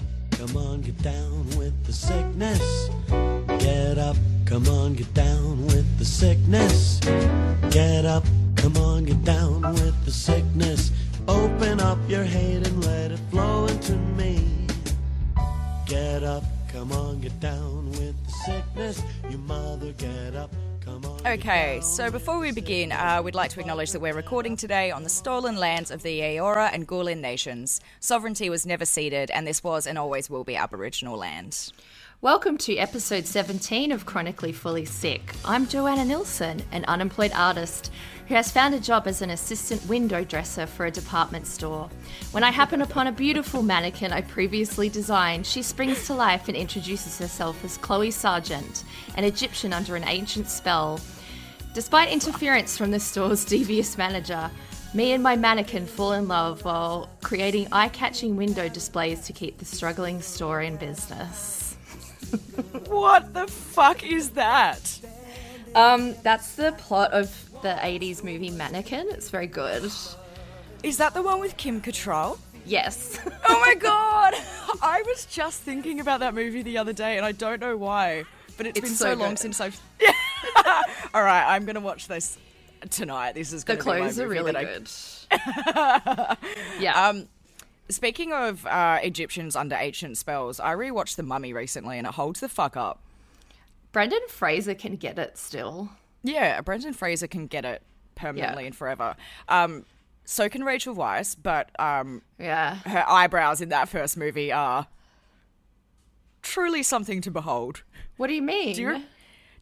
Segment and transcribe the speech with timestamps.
[0.00, 2.90] up, come on, get down with the sickness.
[3.58, 7.00] Get up, come on, get down with the sickness.
[7.70, 8.24] Get up,
[8.56, 10.92] come on, get down with the sickness.
[11.28, 14.66] Open up your hate and let it flow into me.
[15.86, 19.02] Get up, come on, get down with the sickness.
[19.28, 20.50] You mother, get up.
[21.26, 25.02] Okay, so before we begin, uh, we'd like to acknowledge that we're recording today on
[25.02, 27.82] the stolen lands of the Eora and Gulin nations.
[28.00, 31.72] Sovereignty was never ceded, and this was and always will be Aboriginal land.
[32.22, 35.32] Welcome to episode 17 of Chronically Fully Sick.
[35.42, 37.90] I'm Joanna Nilsson, an unemployed artist
[38.28, 41.88] who has found a job as an assistant window dresser for a department store.
[42.32, 46.58] When I happen upon a beautiful mannequin I previously designed, she springs to life and
[46.58, 48.84] introduces herself as Chloe Sargent,
[49.16, 51.00] an Egyptian under an ancient spell.
[51.72, 54.50] Despite interference from the store's devious manager,
[54.92, 59.56] me and my mannequin fall in love while creating eye catching window displays to keep
[59.56, 61.59] the struggling store in business.
[62.90, 64.98] What the fuck is that?
[65.74, 67.30] Um, that's the plot of
[67.62, 69.08] the 80s movie Mannequin.
[69.10, 69.84] It's very good.
[70.82, 72.38] Is that the one with Kim Cattrall?
[72.66, 73.20] Yes.
[73.48, 74.34] Oh my god!
[74.82, 78.24] I was just thinking about that movie the other day, and I don't know why,
[78.56, 79.38] but it's It's been so so, long good.
[79.38, 79.80] since I've.
[81.14, 82.38] All right, I'm gonna watch this
[82.90, 83.34] tonight.
[83.34, 84.56] This is the gonna be my clothes are really that
[85.30, 86.82] I- good.
[86.82, 87.08] yeah.
[87.08, 87.28] Um,
[87.90, 92.40] speaking of uh, Egyptians under ancient spells, I rewatched The Mummy recently, and it holds
[92.40, 93.00] the fuck up.
[93.92, 95.90] Brendan Fraser can get it still.
[96.22, 97.82] Yeah, Brendan Fraser can get it
[98.14, 98.66] permanently Yeah.
[98.68, 99.16] and forever.
[99.48, 99.84] Um,
[100.24, 102.76] so can Rachel Weisz, but um, Yeah.
[102.86, 104.86] her eyebrows in that first movie are
[106.42, 107.82] truly something to behold.
[108.16, 108.74] What do you mean?
[108.76, 109.02] Do you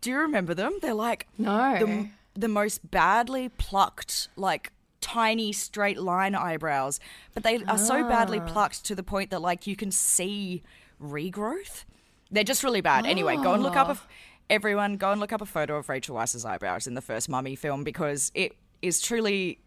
[0.00, 0.78] do you remember them?
[0.82, 1.78] They're like No.
[1.78, 7.00] the the most badly plucked, like tiny straight line eyebrows,
[7.34, 10.62] but they are so badly plucked to the point that like you can see
[11.02, 11.84] regrowth.
[12.30, 13.06] They're just really bad.
[13.06, 14.08] Anyway, go and look up a f-
[14.50, 17.54] everyone go and look up a photo of Rachel Weisz's eyebrows in the first Mummy
[17.56, 19.58] film because it is truly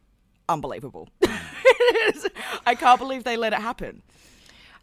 [0.49, 1.07] unbelievable.
[2.65, 4.01] I can't believe they let it happen.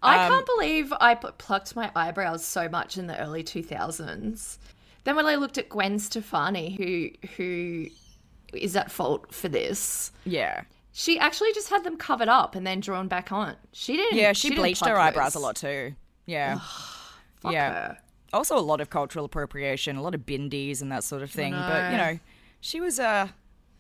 [0.03, 4.59] I Um, can't believe I p- plucked my eyebrows so much in the early 2000s.
[5.05, 7.87] Then when I looked at Gwen Stefani, who who
[8.55, 10.63] is at fault for this, Yeah.
[10.93, 13.57] she actually just had them covered up and then drawn back on.
[13.73, 14.19] She didn't.
[14.19, 15.95] Yeah, she, didn't bleached her eyebrows a lot too.
[16.27, 16.59] Yeah.
[17.41, 17.73] Fuck yeah.
[17.73, 17.99] her.
[18.33, 21.53] Also a lot of cultural appropriation, a lot of bindies and that sort of thing.
[21.53, 22.19] But you know.
[22.61, 23.29] she was uh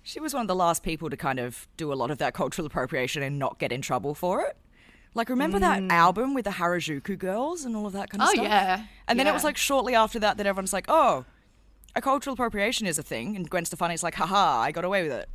[0.02, 2.32] she was one of the last people to kind of do a lot of that
[2.32, 4.56] cultural appropriation and not get in trouble for it.
[5.14, 8.30] Like remember that album with the Harajuku girls and all of that kind of Mm.
[8.30, 8.44] Oh, stuff?
[8.46, 8.84] yeah.
[9.08, 11.24] And then it was like shortly after that that everyone's like, "Oh,
[11.94, 15.12] a cultural appropriation is a thing." And Gwen Stefani's like, "Haha, I got away with
[15.12, 15.28] it."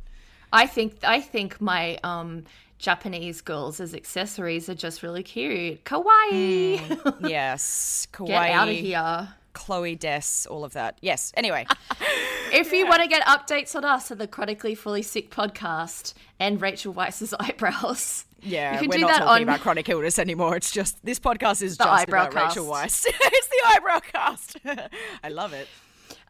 [0.52, 2.44] I think I think my um
[2.78, 5.84] Japanese girls as accessories are just really cute.
[5.84, 6.80] Kawaii.
[7.28, 9.28] yes, kawaii, Get out of here.
[9.54, 10.98] Chloe Des, all of that.
[11.00, 11.32] Yes.
[11.36, 11.64] Anyway,
[12.52, 16.60] If you want to get updates on us at the Chronically Fully Sick podcast and
[16.60, 20.18] Rachel Weisz's eyebrows, Yeah, you can we're do not that talking on about chronic illness
[20.18, 20.56] anymore.
[20.56, 23.06] It's just this podcast is The just about Rachel Weisz.
[23.06, 24.56] It's the eyebrow cast.
[25.24, 25.68] I love it.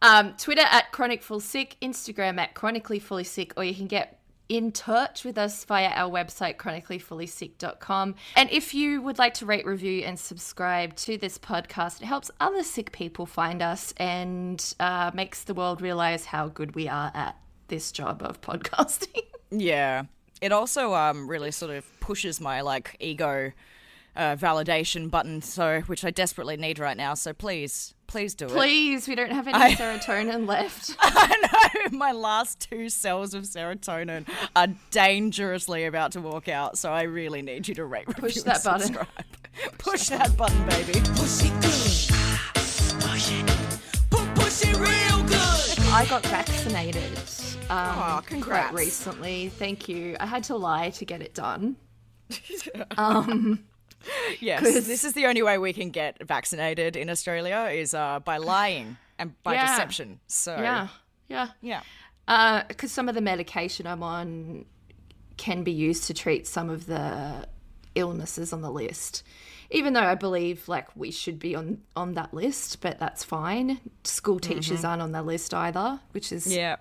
[0.03, 4.21] Um, Twitter at Chronic Full Sick, Instagram at Chronically Fully Sick, or you can get
[4.49, 8.15] in touch with us via our website chronicallyfullysick.com.
[8.37, 12.31] And if you would like to rate, review, and subscribe to this podcast, it helps
[12.41, 17.11] other sick people find us and uh, makes the world realize how good we are
[17.15, 17.37] at
[17.69, 19.21] this job of podcasting.
[19.57, 20.05] Yeah,
[20.41, 23.53] it also um really sort of pushes my like ego
[24.17, 27.15] uh, validation button, so which I desperately need right now.
[27.15, 28.53] So please, please do it.
[28.53, 30.97] Please, we don't have any I- serotonin left.
[31.01, 36.93] I know my last two cells of serotonin are dangerously about to walk out, so
[36.93, 38.81] I really need you to rate, review, Push and that button.
[38.95, 39.09] subscribe.
[39.79, 41.01] Push that button, baby.
[41.15, 43.01] Push it good.
[43.05, 43.47] Push it.
[44.11, 45.79] Pu- Push it real good.
[45.93, 47.05] I got vaccinated.
[47.71, 48.71] Um, Aw, congrats.
[48.71, 50.17] Quite recently, thank you.
[50.21, 51.77] I had to lie to get it done.
[54.41, 58.37] Yes, this is the only way we can get vaccinated in Australia is uh, by
[58.39, 59.67] lying and by Yeah.
[59.71, 60.21] deception.
[60.27, 60.89] So Yeah,
[61.29, 61.49] yeah.
[62.27, 62.63] yeah.
[62.69, 64.65] Because some of the medication I'm on
[65.37, 67.47] can be used to treat some of the
[67.95, 69.23] illnesses on the list.
[69.71, 73.81] Even though I believe like we should be on on that list, but that's fine.
[74.05, 76.77] School teachers aren't on the list either, which is Yeah.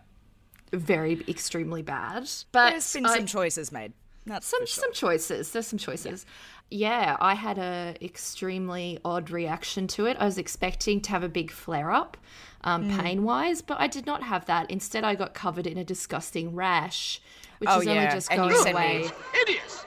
[0.72, 2.30] very extremely bad.
[2.52, 3.94] But There's been I- some choices made.
[4.25, 4.84] That's some sure.
[4.84, 5.52] some choices.
[5.52, 6.25] There's some choices.
[6.74, 7.18] Yeah.
[7.20, 10.18] I had a extremely odd reaction to it.
[10.20, 12.18] I was expecting to have a big flare up,
[12.64, 13.00] um, Mm.
[13.02, 14.70] pain wise, but I did not have that.
[14.72, 17.22] Instead, I got covered in a disgusting rash,
[17.60, 18.72] which Oh, is only just and going sent me-
[19.06, 19.12] away.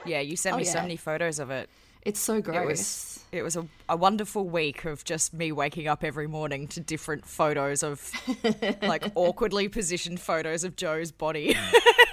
[0.05, 1.69] Yeah, you sent Oh, me so many photos of it.
[2.03, 2.61] It's so gross.
[2.63, 6.65] It was it was a, a wonderful week of just me waking up every morning
[6.69, 8.09] to different photos of
[8.81, 11.57] like awkwardly positioned photos of Joe's body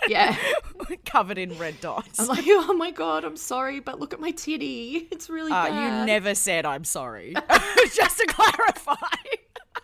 [0.08, 0.36] yeah.
[1.06, 2.18] covered in red dots.
[2.20, 5.08] I'm like, oh my god, I'm sorry, but look at my titty.
[5.10, 6.00] It's really Uh, bad.
[6.00, 7.34] you never said I'm sorry.
[7.94, 8.94] just to clarify.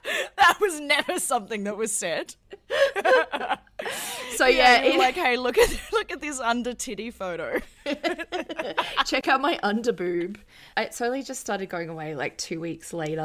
[0.36, 2.34] that was never something that was said.
[4.36, 7.60] So yeah, you're it- like, hey, look at look at this under titty photo.
[9.06, 10.36] check out my underboob.
[10.76, 13.20] It's only just started going away like two weeks later,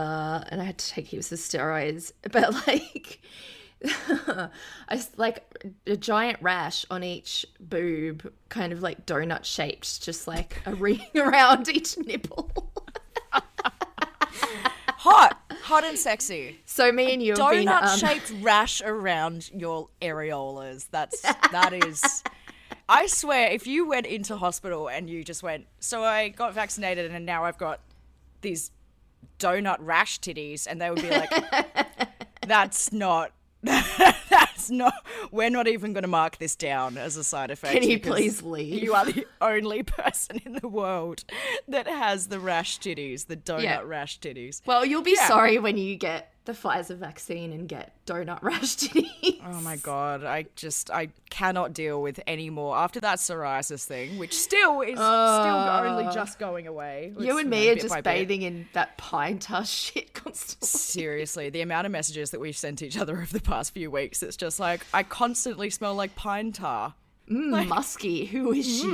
[0.50, 2.12] and I had to take heaps of steroids.
[2.32, 3.22] But like,
[4.90, 5.44] I like
[5.88, 11.06] a giant rash on each boob, kind of like donut shaped, just like a ring
[11.16, 12.72] around each nipple.
[14.98, 16.60] Hot, hot and sexy.
[16.66, 20.88] So me and you been Donut um, shaped rash around your areolas.
[20.90, 22.24] That's that is.
[22.90, 27.12] I swear, if you went into hospital and you just went, so I got vaccinated
[27.12, 27.80] and now I've got
[28.42, 28.72] these
[29.40, 31.32] donut rash titties, and they would be like,
[32.48, 33.32] that's not.
[33.66, 34.94] That's not.
[35.32, 37.74] We're not even going to mark this down as a side effect.
[37.74, 38.84] Can you please leave?
[38.84, 41.24] You are the only person in the world
[41.68, 43.82] that has the rash titties, the donut Yeah.
[43.84, 44.62] rash titties.
[44.66, 45.28] Well, you'll be Yeah.
[45.28, 49.42] sorry when you get the Pfizer vaccine and get donut rash titties.
[49.46, 54.18] Oh my god, I just I cannot deal with any more after that psoriasis thing,
[54.18, 57.14] which still is still only just going away.
[57.18, 58.04] Uh, You and know, me are just by bit.
[58.04, 60.68] bathing in that pine tar shit constantly.
[60.68, 64.22] Seriously, the amount of messages that we've sent each other over the past few weeks,
[64.24, 66.94] it's just like I constantly smell like pine tar.
[67.30, 68.26] Mm, musky.
[68.26, 68.86] Who is she?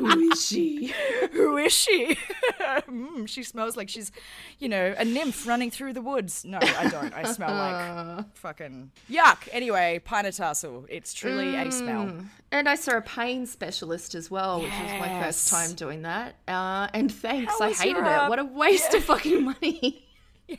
[0.00, 0.12] Mm.
[0.12, 0.94] Who is she?
[1.32, 2.16] Who is she?
[2.60, 4.10] mm, she smells like she's,
[4.58, 6.44] you know, a nymph running through the woods.
[6.44, 7.12] No, I don't.
[7.14, 9.48] I smell like fucking yuck.
[9.52, 10.86] Anyway, pine tassel.
[10.88, 12.12] It's truly a smell.
[12.52, 16.34] And I saw a pain specialist as well, which was my first time doing that.
[16.48, 18.04] Uh, and thanks, I hated it.
[18.06, 20.06] uh, What a waste of fucking money.
[20.48, 20.56] Yeah,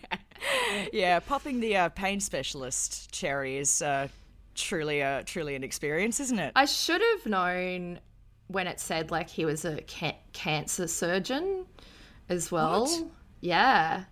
[0.94, 4.08] yeah, popping the uh, pain specialist cherry is uh,
[4.56, 6.54] truly a truly an experience, isn't it?
[6.56, 8.00] I should have known
[8.52, 11.66] when it said like he was a ca- cancer surgeon
[12.30, 12.84] as well.
[12.84, 13.04] What?
[13.42, 14.04] Yeah.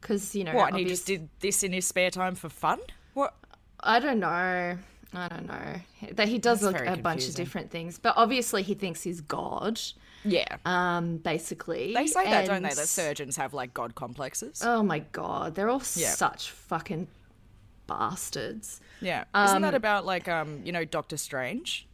[0.00, 0.70] Because, you know, what?
[0.70, 2.78] And he just did this in his spare time for fun?
[3.14, 3.34] What?
[3.80, 4.78] I don't know.
[5.12, 5.74] I don't know.
[6.12, 9.02] That he does That's like, very a bunch of different things, but obviously he thinks
[9.02, 9.80] he's God.
[10.24, 10.56] Yeah.
[10.64, 12.68] Um, basically, they say that, don't they?
[12.68, 14.62] and- That surgeons have like god complexes.
[14.64, 16.10] Oh my god, they're all Yeah.
[16.10, 17.08] such fucking
[17.86, 18.80] bastards.
[19.00, 19.24] yeah.
[19.34, 21.86] Isn't that about like um, you know, Doctor Strange?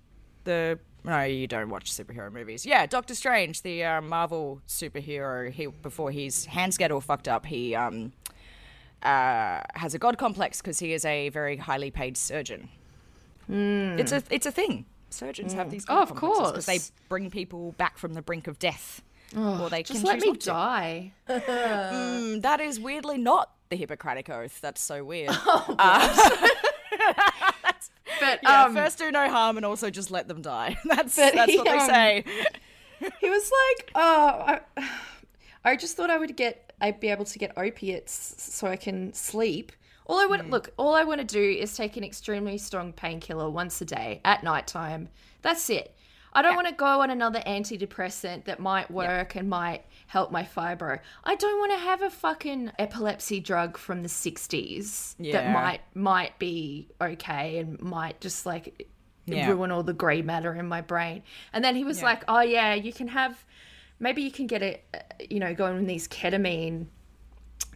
[0.46, 2.66] The no, you don't watch superhero movies.
[2.66, 5.52] Yeah, Doctor Strange, the uh, Marvel superhero.
[5.52, 8.12] He before his hands get all fucked up, he um
[9.02, 12.68] uh, has a god complex because he is a very highly paid surgeon.
[13.48, 14.86] It's a it's a thing.
[15.10, 18.48] Surgeons have these god Oh, of complexes because they bring people back from the brink
[18.48, 19.02] of death.
[19.36, 21.12] or they Just can let me die.
[21.28, 24.60] Mm, that is weirdly not the Hippocratic Oath.
[24.60, 25.30] That's so weird.
[28.20, 30.78] But yeah, um, first do no harm and also just let them die.
[30.84, 32.24] That's that's he, what they um, say.
[33.20, 34.90] he was like, "Oh, I,
[35.64, 39.12] I just thought I would get, I'd be able to get opiates so I can
[39.12, 39.72] sleep."
[40.06, 43.50] All I want, look, all I want to do is take an extremely strong painkiller
[43.50, 45.08] once a day at nighttime.
[45.42, 45.92] That's it.
[46.32, 50.42] I don't want to go on another antidepressant that might work and might help my
[50.44, 51.00] fibro.
[51.24, 56.38] I don't want to have a fucking epilepsy drug from the 60s that might might
[56.38, 58.86] be okay and might just like
[59.26, 59.48] Yeah.
[59.48, 61.22] ruin all the grey matter in my brain.
[61.52, 62.04] And then he was Yeah.
[62.04, 63.44] like, "Oh yeah, you can have
[63.98, 64.84] maybe you can get it
[65.30, 66.86] you know, going on these ketamine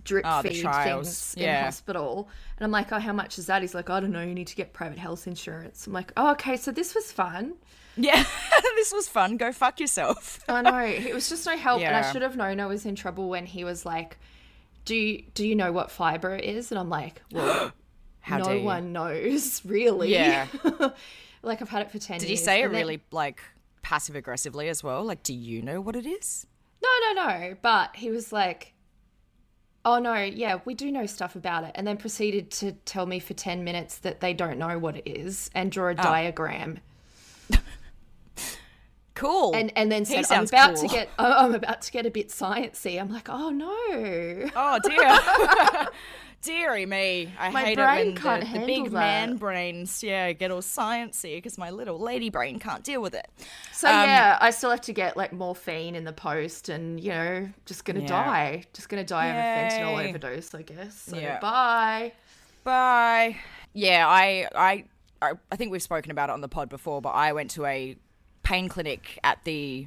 [0.05, 3.75] drip Oh, feed things in hospital." And I'm like, "Oh, how much is that?" He's
[3.75, 6.57] like, "I don't know, you need to get private health insurance." I'm like, "Oh, okay,
[6.57, 7.55] so this was fun."
[8.01, 8.25] Yeah,
[8.77, 9.37] this was fun.
[9.37, 10.41] Go fuck yourself.
[10.49, 12.95] I know it was just no help, and I should have known I was in
[12.97, 14.19] trouble when he was like,
[14.85, 17.73] "Do you, do you know what fibro is?" And I'm like, "Well,
[18.21, 20.47] How no one knows really." Yeah.
[21.43, 22.41] like I've had it for ten Did years.
[22.41, 23.41] he say it then- really like
[23.83, 25.05] passive aggressively as well?
[25.05, 26.47] Like, do you know what it is?
[26.83, 27.57] No, no, no.
[27.61, 28.73] But he was like,
[29.85, 33.19] "Oh no, yeah, we do know stuff about it," and then proceeded to tell me
[33.19, 35.95] for ten minutes that they don't know what it is and draw a Oh.
[35.95, 36.79] diagram.
[39.21, 39.55] Cool.
[39.55, 40.89] And and then said, "I'm about cool.
[40.89, 45.89] to get, I'm about to get a bit sciencey." I'm like, "Oh no." Oh dear.
[46.43, 47.31] Deary me.
[47.39, 48.93] I My hate brain it when the, the big that.
[48.93, 53.29] man brains, yeah, get all sciencey because my little lady brain can't deal with it.
[53.75, 57.11] So Um, yeah, I still have to get like morphine in the post, and you
[57.11, 58.07] know, just gonna Yeah.
[58.07, 60.95] die, just gonna die of a fentanyl overdose, I guess.
[61.11, 61.39] So Yeah.
[61.41, 62.13] bye.
[62.65, 63.37] Bye.
[63.75, 64.85] Yeah, I, I,
[65.53, 67.97] I think we've spoken about it on the pod before, but I went to a
[68.51, 69.87] pain clinic at the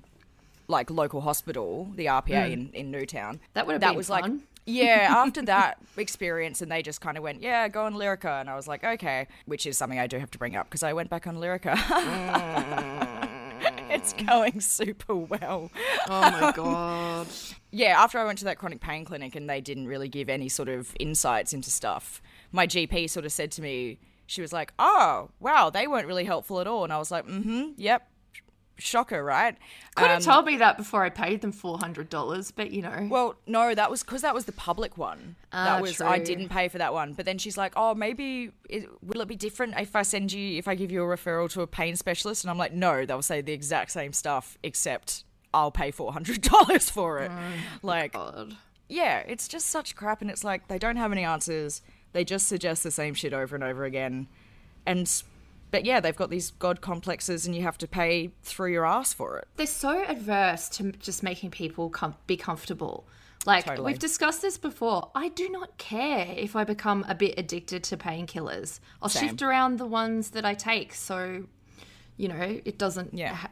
[0.70, 3.42] like local hospital, the RPA in, in Newtown.
[3.56, 4.22] That would've that been was fun.
[4.22, 4.32] like
[4.66, 8.40] yeah, after that experience, and they just kind of went, yeah, go on Lyrica.
[8.40, 10.82] And I was like, okay, which is something I do have to bring up because
[10.82, 11.76] I went back on Lyrica.
[13.90, 15.70] it's going super well.
[16.08, 17.28] Oh my god.
[17.72, 20.48] Yeah, after I went to that chronic pain clinic and they didn't really give any
[20.48, 22.22] sort of insights into stuff,
[22.54, 26.24] my GP sort of said to me, she was like, oh, wow, they weren't really
[26.24, 26.86] helpful at all.
[26.86, 28.08] And I was like, mm hmm, yep.
[28.84, 29.58] Shocker, right?
[29.96, 32.82] Could have Um, told me that before I paid them four hundred dollars, but you
[32.82, 33.08] know.
[33.10, 35.36] Well, no, that was because that was the public one.
[35.52, 37.14] Ah, that was I didn't pay for that one.
[37.14, 40.58] But then she's like, "Oh, maybe it, will it be different if I send you
[40.58, 43.22] if I give you a referral to a pain specialist?" And I'm like, "No, they'll
[43.22, 45.24] say the exact same stuff except
[45.54, 47.32] I'll pay four hundred dollars for it."
[47.82, 48.58] like, God.
[48.90, 51.82] yeah, it's just such crap, and it's like they don't have any answers.
[52.12, 54.28] They just suggest the same shit over and over again,
[54.86, 55.08] and
[55.74, 59.12] but yeah, they've got these god complexes, and you have to pay through your ass
[59.12, 59.48] for it.
[59.58, 63.08] They're so adverse to just making people com- be comfortable.
[63.48, 63.88] Like Totally.
[63.92, 65.10] we've discussed this before.
[65.16, 68.80] I do not care if I become a bit addicted to painkillers.
[69.02, 69.30] I'll Same.
[69.30, 71.46] shift around the ones that I take, so
[72.18, 73.16] you know it doesn't.
[73.16, 73.34] Yeah.
[73.34, 73.50] ha-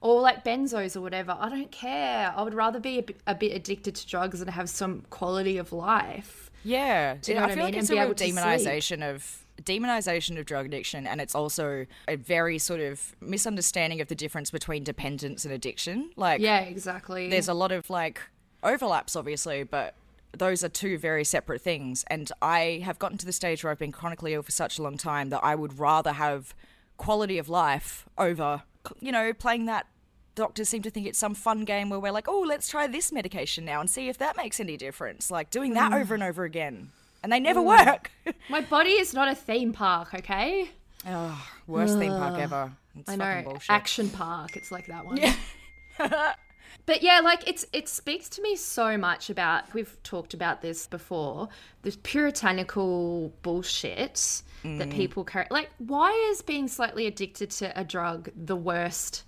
[0.00, 1.36] or like benzos or whatever.
[1.38, 2.32] I don't care.
[2.34, 5.58] I would rather be a bit, a bit addicted to drugs and have some quality
[5.58, 6.50] of life.
[6.64, 7.74] Yeah, you know I what I feel mean?
[7.74, 11.20] like it's And a be real able to demonization of demonization of drug addiction, and
[11.20, 16.10] it's also a very sort of misunderstanding of the difference between dependence and addiction.
[16.16, 17.28] Like, Yeah, exactly.
[17.28, 18.20] there's a lot of like
[18.62, 19.94] overlaps, obviously, but
[20.32, 22.04] those are two very separate things.
[22.08, 24.82] And I have gotten to the stage where I've been chronically ill for such a
[24.82, 26.54] long time that I would rather have
[26.96, 28.62] quality of life over,
[29.00, 29.86] you know, playing that.
[30.34, 33.10] Doctors seem to think it's some fun game where we're like, oh, let's try this
[33.10, 35.32] medication now and see if that makes any difference.
[35.32, 36.00] Like doing that mm.
[36.00, 36.92] over and over again.
[37.22, 38.10] And they never work.
[38.50, 40.70] My body is not a theme park, okay?
[41.06, 42.72] oh, worst theme park ever.
[42.98, 43.42] It's I know.
[43.44, 43.70] bullshit.
[43.70, 44.56] Action Park.
[44.56, 45.16] It's like that one.
[45.18, 45.34] Yeah.
[46.86, 50.86] but yeah, like it's it speaks to me so much about we've talked about this
[50.86, 51.48] before,
[51.82, 54.78] this puritanical bullshit Mm.
[54.78, 55.46] that people carry.
[55.52, 59.22] Like, why is being slightly addicted to a drug the worst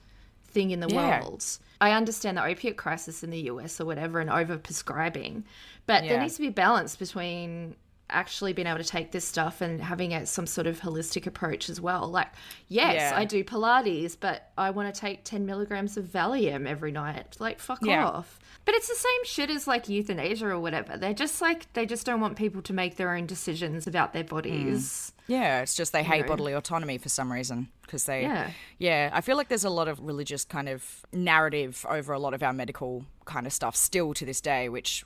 [0.46, 1.20] thing in the Yeah.
[1.20, 1.44] world?
[1.80, 5.44] I understand the opiate crisis in the US or whatever and overprescribing,
[5.86, 7.76] but there needs to be balance between
[8.10, 11.68] actually being able to take this stuff and having a, some sort of holistic approach
[11.68, 12.08] as well.
[12.08, 12.28] Like,
[12.68, 13.12] yes, Yeah.
[13.18, 17.36] I do Pilates, but I want to take 10 milligrams of Valium every night.
[17.38, 18.06] Like, fuck Yeah.
[18.06, 18.38] off.
[18.64, 20.96] But it's the same shit as like euthanasia or whatever.
[20.96, 24.22] They're just like, they just don't want people to make their own decisions about their
[24.22, 24.34] hmm.
[24.34, 25.12] bodies.
[25.26, 26.28] Yeah, it's just they hate know.
[26.28, 28.22] bodily autonomy for some reason because they.
[28.22, 28.50] Yeah.
[28.78, 32.34] Yeah, I feel like there's a lot of religious kind of narrative over a lot
[32.34, 35.04] of our medical kind of stuff still to this day, which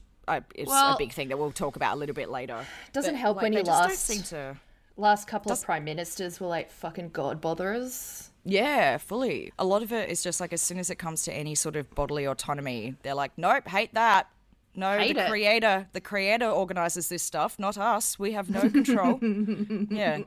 [0.54, 2.66] is Well- a big thing that we'll talk about a little bit later.
[2.92, 4.56] Doesn't But, help like, when you just don't last- seem to.
[4.96, 8.30] Last couple of prime ministers were like fucking god botherers.
[8.44, 9.52] Yeah, fully.
[9.58, 11.74] A lot of it is just like as soon as it comes to any sort
[11.76, 14.28] of bodily autonomy, they're like, nope, hate that.
[14.76, 15.30] No, Hate the it.
[15.30, 18.18] creator, the creator organizes this stuff, not us.
[18.18, 19.18] We have no control.
[19.90, 20.22] yeah.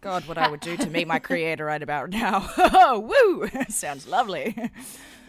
[0.00, 2.48] God, what I would do to meet my creator right about now.
[2.56, 2.98] Oh,
[3.50, 3.50] woo!
[3.68, 4.54] Sounds lovely.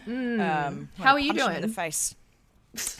[0.06, 1.02] Um, Hmm.
[1.02, 1.60] How are you him In doing?
[1.62, 2.14] the face.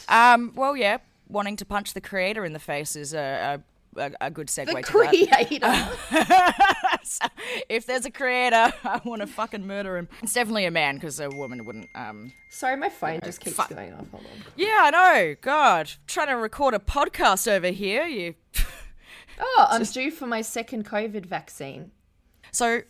[0.08, 0.52] Um.
[0.54, 0.98] Well, yeah.
[1.28, 3.60] Wanting to punch the creator in the face is a
[3.96, 5.46] a, a, a good segue The to that.
[5.48, 6.54] creator.
[7.02, 7.26] So,
[7.68, 10.08] if there's a creator, I want to fucking murder him.
[10.22, 11.88] It's definitely a man because a woman wouldn't.
[11.94, 12.32] Um.
[12.50, 13.70] Sorry, my phone just keeps fuck.
[13.70, 14.08] going off.
[14.10, 14.30] Hold on.
[14.56, 15.36] Yeah, I know.
[15.40, 18.04] God, trying to record a podcast over here.
[18.06, 18.34] You.
[19.42, 21.92] Oh, I'm due for my second COVID vaccine.
[22.52, 22.82] So,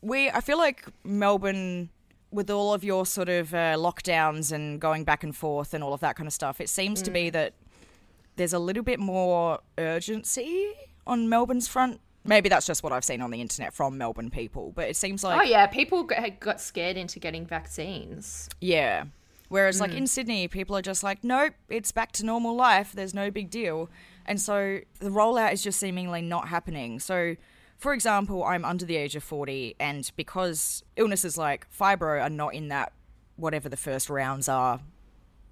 [0.00, 0.28] we.
[0.30, 1.90] I feel like Melbourne,
[2.32, 5.92] with all of your sort of uh, lockdowns and going back and forth and all
[5.92, 7.32] of that kind of stuff, it seems to be Mm.
[7.32, 7.52] that
[8.36, 10.72] there's a little bit more urgency
[11.06, 12.00] on Melbourne's front.
[12.24, 15.22] Maybe that's just what I've seen on the internet from Melbourne people, but it seems
[15.24, 18.48] like oh yeah, people got, scared into getting vaccines.
[18.60, 19.04] Yeah.
[19.48, 19.96] Whereas, like Mm.
[19.98, 22.92] in Sydney, people are just like, nope, it's back to normal life.
[22.94, 23.90] There's no big deal.
[24.24, 27.00] And so the rollout is just seemingly not happening.
[27.00, 27.36] So,
[27.82, 32.54] for example, I'm under the age of 40, and because illnesses like fibro are not
[32.54, 32.92] in that,
[33.34, 34.78] whatever the first rounds are,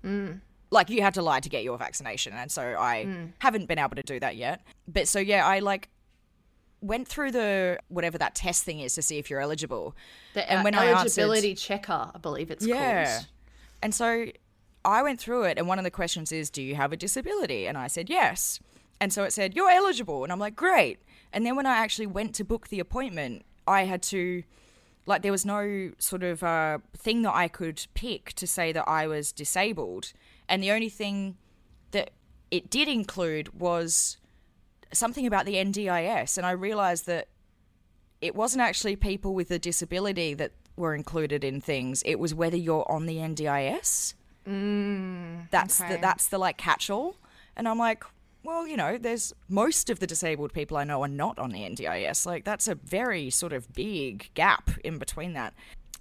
[0.05, 0.41] mm.
[0.71, 2.33] like you had to lie to get your vaccination.
[2.33, 3.33] And so I mm.
[3.41, 4.63] haven't been able to do that yet.
[4.87, 5.89] But so, yeah, I like
[6.81, 9.97] went through the whatever that test thing is to see if you're eligible.
[10.35, 13.07] The And when I answered- eligibility checker, I believe it's Yeah.
[13.07, 13.27] called.
[13.83, 14.27] And so
[14.85, 17.67] I went through it, and one of the questions is, Do you have a disability?
[17.67, 18.61] And I said, Yes.
[19.01, 20.23] And so it said, You're eligible.
[20.23, 21.01] And I'm like, Great.
[21.33, 24.43] And then when I actually went to book the appointment, I had to,
[25.07, 28.89] like, there was no sort of uh, thing that I could pick to say that
[28.89, 30.13] I was disabled.
[30.49, 31.37] And the only thing
[31.93, 32.11] that
[32.51, 34.17] it did include was
[34.93, 36.37] something about the NDIS.
[36.37, 37.29] And I realized that
[38.21, 42.03] it wasn't actually people with a disability that were included in things.
[42.05, 44.15] It was whether you're on the NDIS.
[45.51, 47.17] that's the that's the like catch-all.
[47.57, 48.05] And I'm like,
[48.43, 51.61] well, you know, there's most of the disabled people I know are not on the
[51.61, 52.27] NDIS.
[52.27, 55.55] Like that's a very sort of big gap in between that.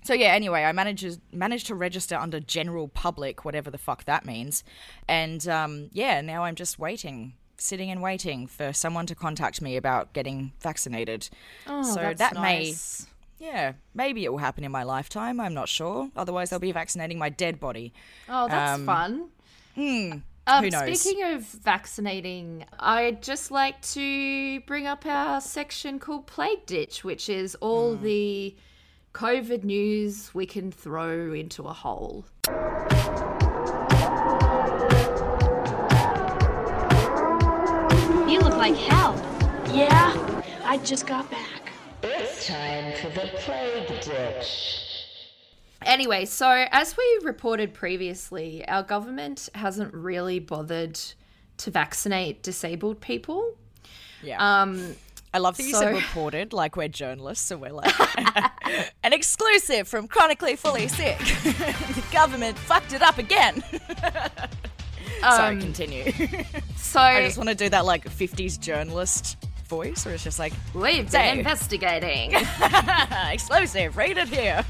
[0.03, 4.25] So yeah, anyway, I managed managed to register under general public, whatever the fuck that
[4.25, 4.63] means,
[5.07, 9.75] and um, yeah, now I'm just waiting, sitting and waiting for someone to contact me
[9.75, 11.29] about getting vaccinated.
[11.67, 13.07] Oh, so that nice.
[13.39, 15.37] may, yeah, maybe it will happen in my lifetime.
[15.41, 16.09] I'm not sure.
[16.15, 17.91] Otherwise, they'll be vaccinating my dead body.
[18.29, 19.29] Oh, that's Um, fun.
[19.75, 20.11] Hmm.
[20.49, 20.99] Um, who knows?
[21.01, 27.29] Speaking of vaccinating, I'd just like to bring up our section called Plague Ditch, which
[27.29, 28.03] is all Hmm.
[28.03, 28.55] the
[29.13, 32.25] COVID news we can throw into a hole.
[38.27, 39.15] You look like hell.
[39.73, 40.13] Yeah,
[40.63, 41.71] I just got back.
[42.03, 44.81] It's time for the plague ditch.
[45.85, 50.99] Anyway, so as we reported previously, our government hasn't really bothered
[51.57, 53.53] to vaccinate disabled people.
[54.21, 54.61] Yeah.
[54.61, 54.95] Um,
[55.33, 57.93] I love that you so- said reported, like we're journalists, so we're like
[59.03, 61.17] an exclusive from Chronically Fully Sick.
[61.19, 63.63] the government fucked it up again.
[65.21, 66.11] Sorry, Um, continue.
[66.77, 70.53] so I just want to do that like 50s journalist voice, where it's just like
[70.73, 72.33] we've been investigating.
[73.31, 74.63] exclusive, read it here.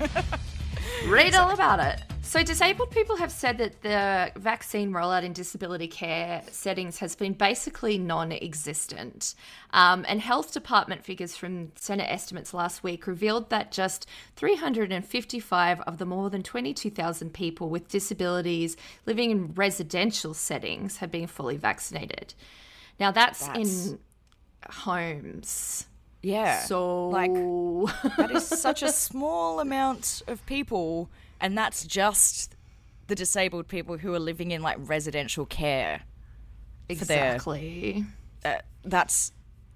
[1.08, 2.02] Read all about it.
[2.22, 7.34] So, disabled people have said that the vaccine rollout in disability care settings has been
[7.34, 9.34] basically non existent.
[9.72, 15.98] Um, and health department figures from Senate estimates last week revealed that just 355 of
[15.98, 18.78] the more than 22,000 people with disabilities
[19.08, 22.36] living in residential settings have been fully vaccinated.
[23.00, 24.00] Now, that's, That's- in
[24.70, 25.88] homes.
[26.22, 26.62] Yeah.
[26.64, 27.34] So, like
[28.18, 31.10] that is such a small amount of people,
[31.40, 32.56] and that's just
[33.08, 36.02] the disabled people who are living in like residential care.
[36.88, 38.06] their- exactly.
[38.46, 39.32] uh, that's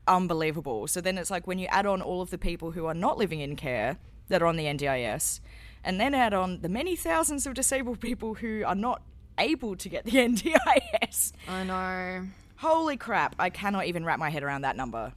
[0.07, 0.87] unbelievable.
[0.87, 3.17] So then it's like when you add on all of the people who are not
[3.17, 5.39] living in care that are on the NDIS,
[5.83, 9.01] and then add on the many thousands of disabled people who are not
[9.37, 11.33] able to get the NDIS.
[11.47, 12.27] I know.
[12.57, 15.13] Holy crap, I cannot even wrap my head around that number.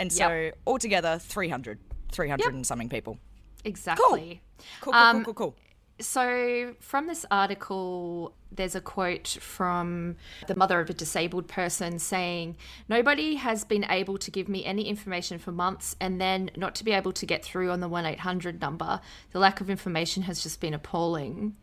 [0.00, 0.58] And so Yep.
[0.66, 1.78] altogether, 300,
[2.10, 2.54] 300 Yep.
[2.54, 3.18] and something people.
[3.64, 4.40] Exactly.
[4.80, 5.56] Cool, cool, Um, cool, cool, cool.
[6.00, 12.56] So, from this article, there's a quote from the mother of a disabled person saying,
[12.88, 16.84] Nobody has been able to give me any information for months, and then not to
[16.84, 19.02] be able to get through on the 1 800 number.
[19.32, 21.54] The lack of information has just been appalling.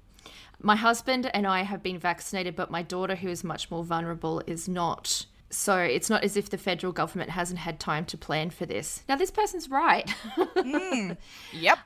[0.62, 4.44] My husband and I have been vaccinated, but my daughter, who is much more vulnerable,
[4.46, 5.26] is not.
[5.50, 9.04] So it's not as if the federal government hasn't had time to plan for this.
[9.08, 10.10] Now, this person's right.
[10.36, 11.12] Hmm.
[11.54, 11.80] Yep.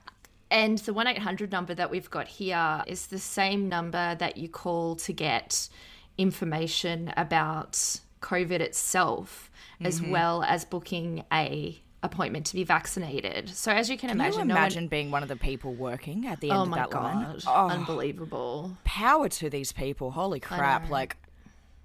[0.49, 4.49] And the 1 800 number that we've got here is the same number that you
[4.49, 5.69] call to get
[6.17, 10.11] information about COVID itself, as mm-hmm.
[10.11, 13.49] well as booking a appointment to be vaccinated.
[13.49, 15.73] So as you can, Can imagine, you no one- imagine being one of the people
[15.73, 17.39] working at the end oh of that god, line?
[17.47, 18.75] Oh, unbelievable.
[18.83, 20.11] power to these people.
[20.11, 20.89] Holy crap.
[20.89, 21.15] Like,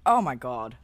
[0.05, 0.75] oh my God.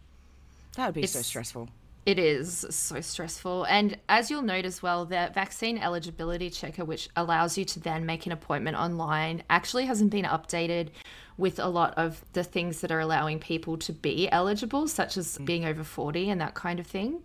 [0.75, 1.69] That would be so stressful.
[2.05, 3.63] It is so stressful.
[3.65, 8.05] And as you'll note as well, the vaccine eligibility checker, which allows you to then
[8.05, 10.89] make an appointment online, actually hasn't been updated
[11.37, 15.37] with a lot of the things that are allowing people to be eligible, such as
[15.39, 17.23] being over 40 and that kind of thing.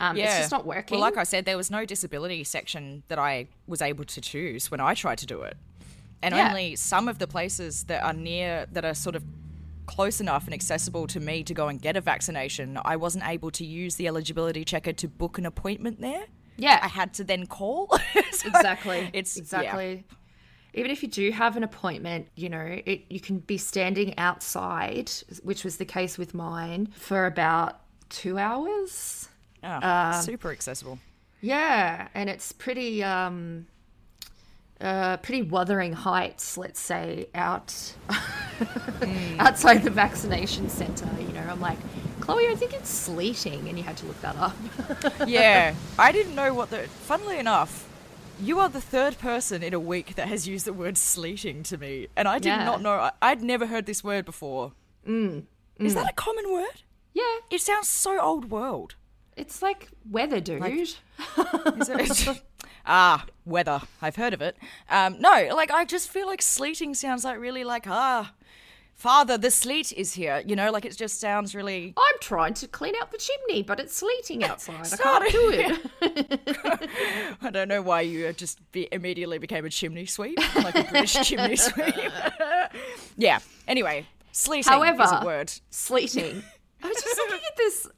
[0.00, 0.96] Um, It's just not working.
[0.96, 4.70] Well, like I said, there was no disability section that I was able to choose
[4.70, 5.56] when I tried to do it.
[6.22, 6.48] And Yeah.
[6.48, 9.22] only some of the places that are near, that are sort of
[9.88, 13.50] close enough and accessible to me to go and get a vaccination, I wasn't able
[13.52, 16.26] to use the eligibility checker to book an appointment there.
[16.56, 17.98] yeah, I had to then call.
[18.32, 19.10] So exactly.
[19.12, 19.42] It's yeah.
[19.42, 20.04] exactly.
[20.74, 25.10] Even if you do have an appointment, you know, it, you can be standing outside,
[25.42, 29.28] which was the case with mine, for about two hours.
[29.64, 31.00] Oh, super accessible.
[31.40, 33.66] Yeah, and it's pretty um
[34.80, 37.74] uh pretty wuthering heights, let's say, out
[39.38, 41.08] outside the vaccination center.
[41.20, 41.78] You know, I'm like,
[42.20, 44.56] Chloe, I think it's sleeting, and you had to look that up.
[45.26, 46.78] yeah, I didn't know what the.
[46.88, 47.88] Funnily enough,
[48.40, 51.78] you are the third person in a week that has used the word sleeting to
[51.78, 52.64] me, and I did Yeah.
[52.64, 53.10] not know.
[53.22, 54.72] I'd never heard this word before.
[55.06, 55.44] Mm.
[55.78, 56.82] Is that a common word?
[57.14, 58.94] yeah, It sounds so old world.
[59.36, 60.62] it's like weather, dude.
[60.66, 60.98] Is
[61.88, 62.42] it?
[62.88, 63.82] Ah, weather.
[64.02, 64.56] I've heard of it.
[64.90, 68.32] Um, no, like I just feel like sleeting sounds like really like ah,
[68.94, 70.42] father, the sleet is here.
[70.44, 71.94] You know, like it just sounds really.
[71.96, 74.92] I'm trying to clean out the chimney, but it's sleeting outside.
[74.92, 75.50] I can't do
[76.02, 76.90] it.
[77.42, 81.12] I don't know why you just be, immediately became a chimney sweep, like a British
[81.28, 81.94] chimney sweep.
[83.16, 83.38] yeah.
[83.68, 85.52] Anyway, Sleeting However, is a word.
[85.70, 86.42] sleeting.
[86.82, 87.88] I was just looking at this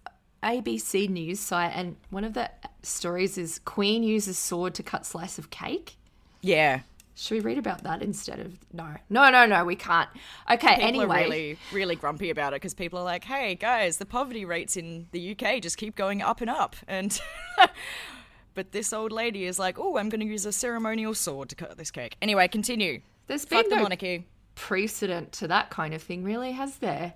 [0.42, 2.50] ABC news site, and one of the
[2.82, 5.96] stories is Queen uses sword to cut slice of cake.
[6.40, 6.80] Yeah.
[7.14, 9.64] Should we read about that instead of no, no, no, no?
[9.66, 10.08] We can't.
[10.50, 10.76] Okay.
[10.76, 14.06] People anyway, are really, really grumpy about it because people are like, "Hey, guys, the
[14.06, 17.20] poverty rates in the UK just keep going up and up," and
[18.54, 21.56] but this old lady is like, "Oh, I'm going to use a ceremonial sword to
[21.56, 23.02] cut this cake." Anyway, continue.
[23.26, 24.26] there's Fuck been the no monarchy.
[24.54, 27.14] precedent to that kind of thing, really, has there?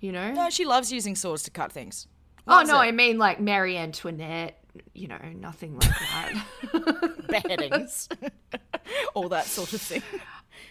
[0.00, 0.32] You know?
[0.32, 2.06] No, she loves using swords to cut things.
[2.48, 2.84] Oh no, it.
[2.86, 4.54] I mean like Marie Antoinette.
[4.94, 7.24] You know, nothing like that.
[7.28, 8.08] beheadings,
[9.14, 10.02] all that sort of thing.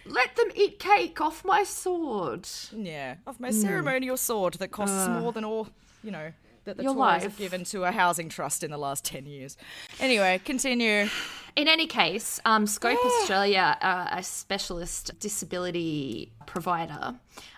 [0.06, 2.48] Let them eat cake off my sword.
[2.72, 3.42] Yeah, of Hmm.
[3.42, 5.68] my ceremonial sword that costs more than all,
[6.02, 6.32] you know,
[6.68, 7.22] that the Your Tories life.
[7.22, 9.56] have given to a housing trust in the last 10 years.
[10.00, 11.08] Anyway, continue.
[11.56, 17.14] In any case, um, Scope Australia are a specialist disability provider,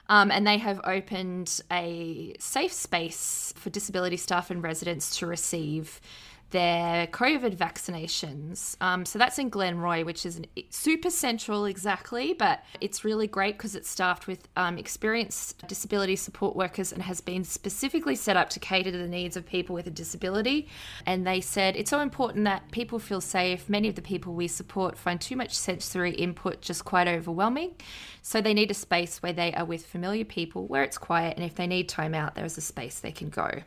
[0.09, 6.01] um, and they have opened a safe space for disability staff and residents to receive
[6.51, 8.77] their COVID vaccinations.
[8.81, 13.75] Um, so that's in Glenroy, which is super central exactly, but it's really great because
[13.75, 18.61] it's staffed with um, experienced disability support workers and has been specifically set up to
[18.61, 20.69] cater to the needs of people with a disability.
[21.07, 23.69] And they said it's so important that people feel safe.
[23.69, 27.75] Many of the people we support find too much sensory input just quite overwhelming.
[28.23, 31.45] So they need a space where they are with familiar people, where it's quiet, and
[31.45, 33.63] if they need time out, there's a space they can go.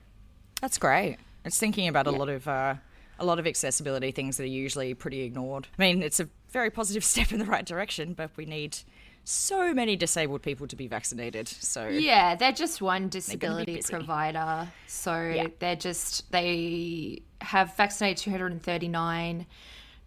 [0.61, 1.17] That's great.
[1.45, 2.75] It's thinking about a lot of uh,
[3.19, 5.67] a lot of accessibility things that are usually pretty ignored.
[5.77, 8.77] I mean, it's a very positive step in the right direction, but we need
[9.25, 11.47] so many disabled people to be vaccinated.
[11.47, 14.67] So Yeah, they're just one disability provider.
[14.87, 15.47] So Yeah.
[15.59, 19.45] they're just, they have vaccinated 239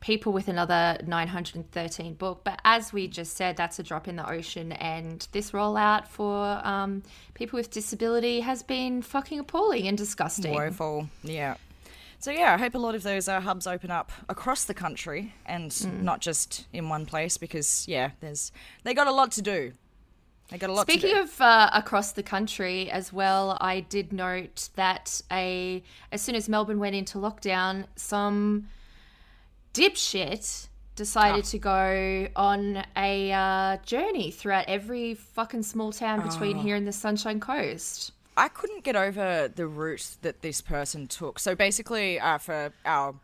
[0.06, 2.42] people with another 913 book.
[2.44, 4.70] But as we just said, that's a drop in the ocean.
[4.70, 7.02] And this rollout for um,
[7.34, 10.54] people with disability has been fucking appalling and disgusting.
[10.54, 11.08] woeful.
[11.24, 11.56] Yeah.
[12.20, 15.34] So yeah, I hope a lot of those uh, hubs open up across the country
[15.44, 16.02] and Mm.
[16.02, 18.52] not just in one place because yeah, there's
[18.84, 19.72] they got a lot to do.
[20.50, 24.12] They got a lot to Speaking of uh, across the country as well, I did
[24.12, 28.68] note that a as soon as Melbourne went into lockdown, some
[29.76, 31.48] dipshit decided Ah.
[31.50, 36.92] to go on a uh, journey throughout every fucking small town between here and the
[36.92, 38.12] Sunshine Coast.
[38.36, 41.38] I couldn't get over the route that this person took.
[41.38, 43.14] So basically, uh, for our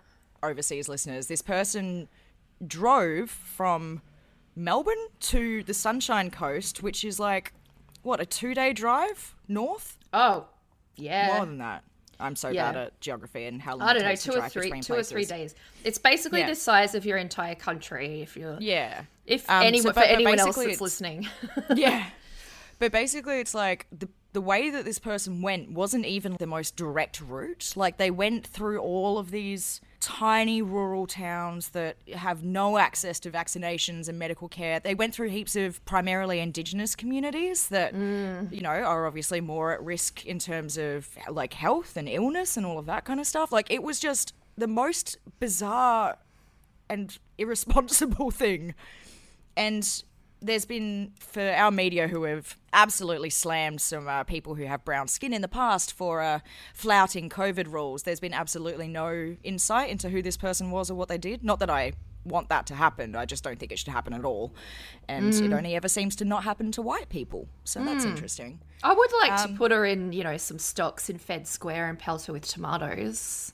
[0.42, 2.08] overseas listeners, this person
[2.66, 4.02] drove from
[4.54, 7.52] Melbourne to the Sunshine Coast, which is like
[8.02, 9.96] what a two-day drive north.
[10.12, 10.46] Oh,
[10.96, 11.36] yeah.
[11.36, 11.84] More than that.
[12.20, 12.72] I'm so Yeah.
[12.72, 14.80] bad at geography and how long I don't it know, takes to two or three,
[14.80, 15.54] two or three days.
[15.84, 16.48] It's basically Yeah.
[16.50, 18.22] the size of your entire country.
[18.22, 19.02] If you're, Yeah.
[19.26, 21.28] if Um, anyone so- for but- anyone else that's listening.
[21.74, 22.06] yeah.
[22.78, 26.74] But basically, it's like the the way that this person went wasn't even the most
[26.74, 27.74] direct route.
[27.76, 33.30] Like they went through all of these tiny rural towns that have no access to
[33.30, 34.80] vaccinations and medical care.
[34.80, 38.52] They went through heaps of primarily indigenous communities that mm.
[38.52, 42.66] you know are obviously more at risk in terms of like health and illness and
[42.66, 43.52] all of that kind of stuff.
[43.52, 46.18] Like it was just the most bizarre
[46.90, 48.74] and irresponsible thing.
[49.56, 50.02] And
[50.42, 55.08] there's been, for our media who have absolutely slammed some uh, people who have brown
[55.08, 56.40] skin in the past for uh,
[56.74, 61.08] flouting COVID rules, there's been absolutely no insight into who this person was or what
[61.08, 61.44] they did.
[61.44, 61.92] Not that I
[62.24, 64.54] want that to happen, I just don't think it should happen at all.
[65.08, 67.48] And it only ever seems to not happen to white people.
[67.64, 68.60] So that's interesting.
[68.84, 71.88] I would like Um, to put her in, you know, some stocks in Fed Square
[71.88, 73.52] and pelt her with tomatoes.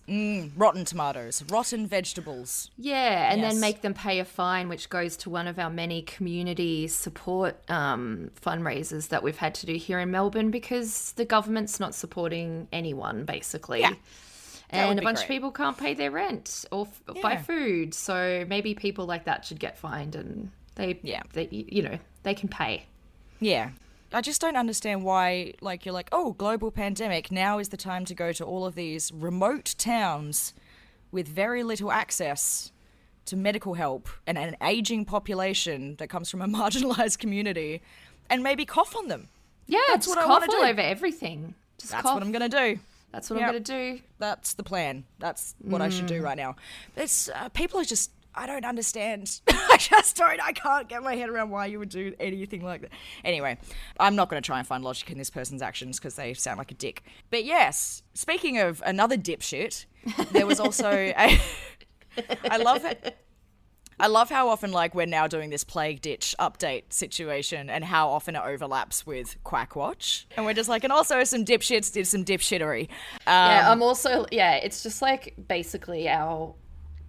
[0.56, 2.70] Rotten tomatoes, rotten vegetables.
[2.78, 3.52] Yeah, and Yes.
[3.52, 7.58] then make them pay a fine, which goes to one of our many community support
[7.70, 12.68] um, fundraisers that we've had to do here in Melbourne because the government's not supporting
[12.72, 13.80] anyone, basically.
[13.80, 13.94] Yeah.
[14.70, 18.44] That And a bunch of people can't pay their rent or f- buy food, so
[18.48, 21.22] maybe people like that should get fined, and they, Yeah.
[21.32, 22.86] they, you know, they can pay.
[23.40, 23.70] Yeah.
[24.12, 28.04] I just don't understand why, like, you're like, oh, global pandemic, now is the time
[28.06, 30.52] to go to all of these remote towns
[31.12, 32.72] with very little access
[33.26, 37.80] to medical help and an aging population that comes from a marginalized community
[38.30, 39.28] and maybe cough on them.
[39.66, 40.70] Yeah, That's just what I cough wanna all do.
[40.72, 41.54] over everything.
[41.78, 42.14] Just That's cough.
[42.14, 42.80] what I'm going to do.
[43.12, 43.46] That's what Yep.
[43.48, 44.00] I'm gonna do.
[44.18, 45.04] That's the plan.
[45.18, 46.08] That's what I should Mm.
[46.08, 46.56] do right now.
[46.96, 49.40] It's uh, people are just I don't understand.
[49.48, 50.40] I just don't.
[50.40, 52.90] I can't get my head around why you would do anything like that.
[53.24, 53.58] Anyway,
[53.98, 56.58] I'm not going to try and find logic in this person's actions because they sound
[56.58, 57.02] like a dick.
[57.30, 59.86] But yes, speaking of another dipshit,
[60.30, 61.40] there was also a.
[62.48, 63.16] I love it.
[64.00, 68.08] I love how often, like, we're now doing this plague ditch update situation and how
[68.08, 70.26] often it overlaps with Quackwatch.
[70.36, 72.82] And we're just like, and also some dipshits did some dipshittery.
[72.82, 72.88] Um,
[73.26, 74.54] yeah, I'm also yeah.
[74.54, 76.54] It's just like basically our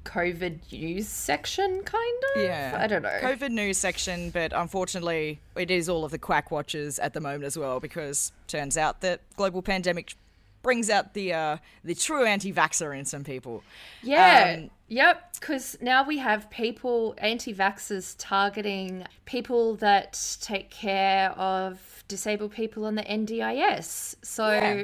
[0.06, 2.42] COVID news section, kind of.
[2.42, 2.78] Yeah.
[2.80, 3.20] I don't know.
[3.22, 7.44] COVID news section, but unfortunately, it is all of the quack watchers at the moment
[7.44, 10.16] as well because turns out that global pandemic
[10.62, 13.64] brings out the uh, the true anti-vaxxer in some people.
[14.04, 14.56] Yeah.
[14.58, 15.34] Um, yep.
[15.40, 22.86] Because now we have people, anti vaxxers, targeting people that take care of disabled people
[22.86, 24.16] on the NDIS.
[24.22, 24.84] So Yeah.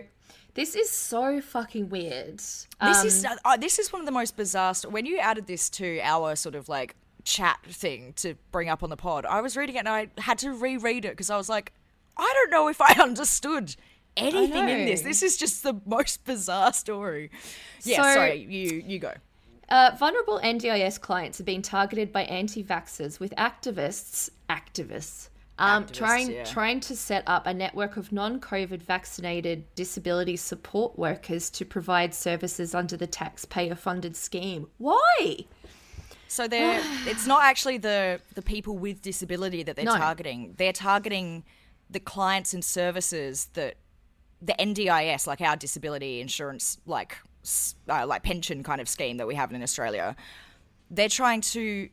[0.53, 2.37] this is so fucking weird.
[2.37, 4.73] This Um, is uh, this is one of the most bizarre.
[4.73, 8.83] St- when you added this to our sort of like chat thing to bring up
[8.83, 11.37] on the pod, I was reading it and I had to reread it because I
[11.37, 11.73] was like,
[12.15, 13.75] I don't know if I understood
[14.17, 15.01] anything in this.
[15.01, 17.31] This is just the most bizarre story.
[17.83, 19.13] Yeah, So- sorry, you you go.
[19.67, 26.31] Uh, vulnerable NDIS clients are being targeted by anti-vaxxers with activists, activists, um, Activists, trying
[26.31, 26.43] yeah.
[26.43, 32.75] trying to set up a network of non-COVID vaccinated disability support workers to provide services
[32.75, 34.67] under the taxpayer-funded scheme.
[34.77, 35.45] Why?
[36.27, 39.97] So they're it's not actually the the people with disability that they're No.
[39.97, 40.53] targeting.
[40.57, 41.43] They're targeting
[41.89, 43.75] the clients and services that
[44.45, 47.17] the NDIS, like our disability insurance, like
[47.89, 50.15] uh, like pension kind of scheme that we have in Australia.
[50.89, 51.89] They're trying to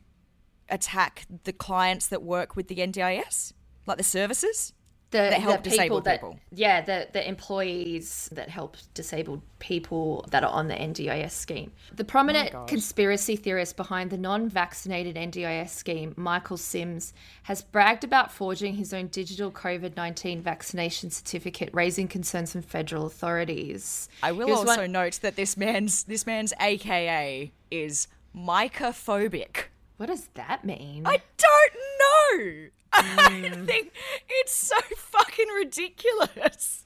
[0.69, 3.53] attack the clients that work with the NDIS,
[3.85, 4.73] like the services.
[5.13, 6.39] The, That help the people disabled that, people.
[6.51, 11.71] Yeah, the, the employees that help disabled people that are on the NDIS scheme.
[11.95, 18.03] The prominent oh conspiracy theorist behind the non vaccinated NDIS scheme, Michael Sims, has bragged
[18.03, 24.09] about forging his own digital COVID 19 vaccination certificate, raising concerns from federal authorities.
[24.23, 29.65] I will also one- note that this man's this man's AKA is mycophobic.
[29.97, 31.03] What does that mean?
[31.05, 32.67] I don't know.
[32.93, 33.65] I Hmm.
[33.65, 33.91] think
[34.29, 36.82] it's so fucking ridiculous.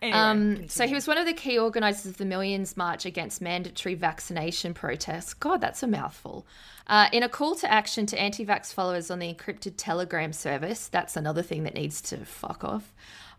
[0.00, 3.40] Anyway, Um, so he was one of the key organisers of the Millions March against
[3.40, 5.34] mandatory vaccination protests.
[5.34, 6.46] God, that's a mouthful.
[6.88, 11.16] Uh, in a call to action to anti-vax followers on the encrypted Telegram service, that's
[11.16, 12.92] another thing that needs to fuck off.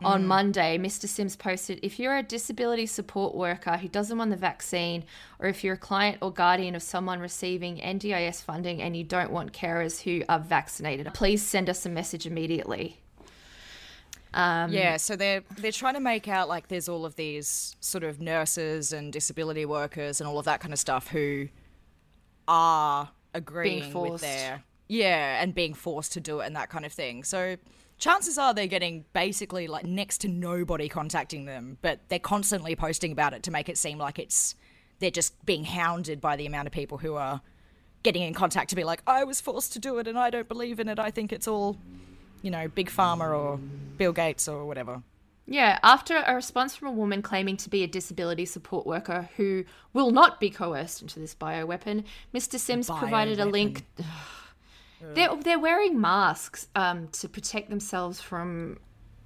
[0.03, 1.07] On Monday, Mr.
[1.07, 5.05] Sims posted, "If you're a disability support worker who doesn't want the vaccine,
[5.39, 9.31] or if you're a client or guardian of someone receiving NDIS funding and you don't
[9.31, 12.99] want carers who are vaccinated, please send us a message immediately."
[14.33, 18.03] Um, yeah, so they're they're trying to make out like there's all of these sort
[18.03, 21.49] of nurses and disability workers and all of that kind of stuff who
[22.47, 26.91] are agreeing with their yeah and being forced to do it and that kind of
[26.91, 27.23] thing.
[27.23, 27.57] So
[27.97, 33.11] chances are they're getting basically like next to nobody contacting them, but they're constantly posting
[33.11, 34.55] about it to make it seem like it's
[34.99, 37.41] they're just being hounded by the amount of people who are
[38.03, 40.47] getting in contact to be like, I was forced to do it and I don't
[40.47, 40.99] believe in it.
[40.99, 41.77] I think it's all,
[42.43, 43.57] you know, Big Pharma or
[43.97, 45.01] Bill Gates or whatever.
[45.45, 49.65] Yeah, after a response from a woman claiming to be a disability support worker who
[49.91, 52.03] will not be coerced into this bioweapon,
[52.33, 52.59] Mr.
[52.59, 53.83] Sims provided a link.
[55.01, 58.77] they're, they're wearing masks um, to protect themselves from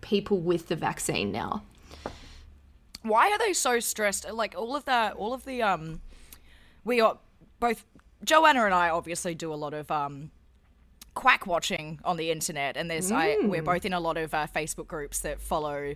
[0.02, 1.64] people with the vaccine now.
[3.04, 4.32] Why are they so stressed?
[4.32, 6.02] Like all of the all of the um,
[6.84, 7.18] we are
[7.60, 7.86] both
[8.24, 10.32] Joanna and I obviously do a lot of um,
[11.18, 13.66] quack watching on the internet, and there's I, we're mm.
[13.66, 15.96] both in a lot of uh, Facebook groups that follow,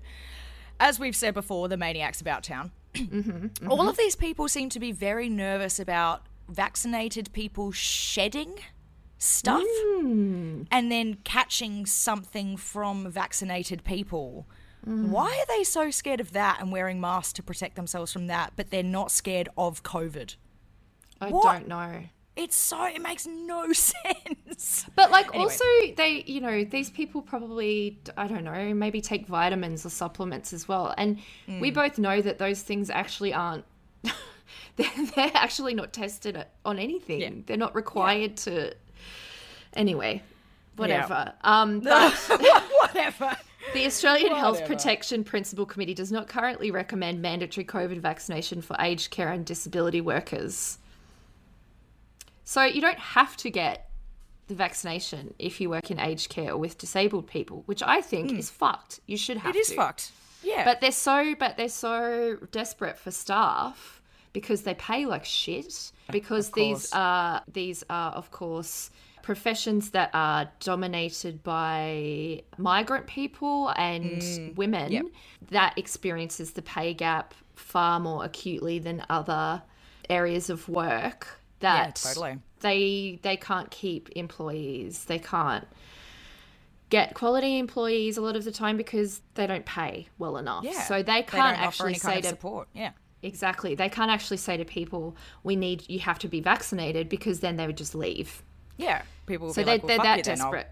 [0.80, 2.72] as we've said before, the maniacs about town.
[2.96, 3.72] Mm-hmm, mm-hmm.
[3.72, 8.56] All of these people seem to be very nervous about vaccinated people shedding
[9.20, 10.66] stuff mm.
[10.72, 14.48] and then catching something from vaccinated people.
[14.88, 15.10] Mm.
[15.10, 18.54] Why are they so scared of that and wearing masks to protect themselves from that,
[18.56, 20.36] but they're not scared of COVID?
[21.22, 21.44] I What?
[21.44, 22.06] don't know.
[22.36, 24.86] It's so it makes no sense.
[24.96, 25.44] But like Anyway.
[25.44, 25.66] also
[25.98, 30.68] they, you know, these people probably I don't know, maybe take vitamins or supplements as
[30.68, 30.94] well.
[30.98, 31.20] And
[31.60, 33.66] we both know that those things actually aren't
[34.78, 37.44] they're, they're actually not tested on anything.
[37.48, 38.74] They're not required to
[39.74, 40.22] Anyway,
[40.78, 41.34] whatever.
[41.44, 42.14] Um but
[42.80, 43.36] Whatever.
[43.74, 49.12] the Australian Health Protection Principal Committee does not currently recommend mandatory COVID vaccination for aged
[49.12, 50.78] care and disability workers.
[52.52, 53.90] So you don't have to get
[54.48, 58.34] the vaccination if you work in aged care or with disabled people, which I think
[58.34, 59.00] is fucked.
[59.08, 59.56] You should have.
[59.56, 59.76] It is to.
[59.76, 60.12] fucked.
[60.44, 60.66] Yeah.
[60.66, 64.02] But they're so but they're so desperate for staff
[64.34, 65.94] because they pay like shit.
[66.12, 68.92] Because these are these are of course
[69.24, 74.94] professions that are dominated by migrant people and women Mm.
[74.94, 75.06] Yep.
[75.52, 79.62] that experiences the pay gap far more acutely than other
[80.10, 81.41] areas of work.
[81.62, 82.38] That totally.
[82.60, 85.06] they they can't keep employees.
[85.06, 85.68] They can't
[86.90, 90.64] get quality employees a lot of the time because they don't pay well enough.
[90.66, 90.82] Yeah.
[90.84, 92.68] So they They can't offer actually say to support.
[92.74, 92.92] Yeah.
[93.24, 93.76] exactly.
[93.76, 97.56] They can't actually say to people, "We need you have to be vaccinated," because then
[97.58, 98.44] they would just leave.
[98.78, 99.04] Yeah.
[99.26, 100.42] People will So be they, like, well, they're that then.
[100.42, 100.72] I'll- desperate.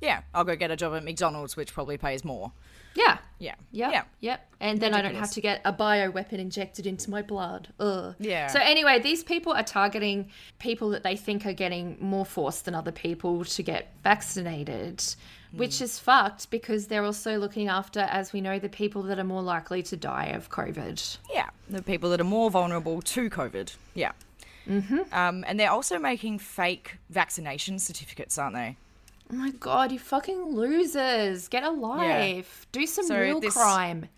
[0.00, 2.52] yeah, I'll go get a job at McDonald's, which probably pays more.
[2.94, 3.18] Yeah.
[3.38, 3.54] Yeah.
[3.72, 3.92] Yep.
[3.92, 4.02] Yeah.
[4.20, 4.46] Yep.
[4.60, 7.68] And then I don't have to get a bio weapon injected into my blood.
[7.78, 8.14] Ugh.
[8.18, 8.48] Yeah.
[8.48, 12.74] So anyway, these people are targeting people that they think are getting more force than
[12.74, 15.02] other people to get vaccinated,
[15.52, 15.84] which Hmm.
[15.84, 19.42] is fucked because they're also looking after, as we know, the people that are more
[19.42, 21.18] likely to die of COVID.
[21.32, 23.74] Yeah, the people that are more vulnerable to COVID.
[23.94, 24.12] Yeah.
[24.68, 24.98] Mm-hmm.
[25.12, 28.76] Um, and they're also making fake vaccination certificates, aren't they?
[29.30, 31.48] Oh my god, you fucking losers!
[31.48, 32.66] Get a life.
[32.72, 34.08] Do some So real this- crime.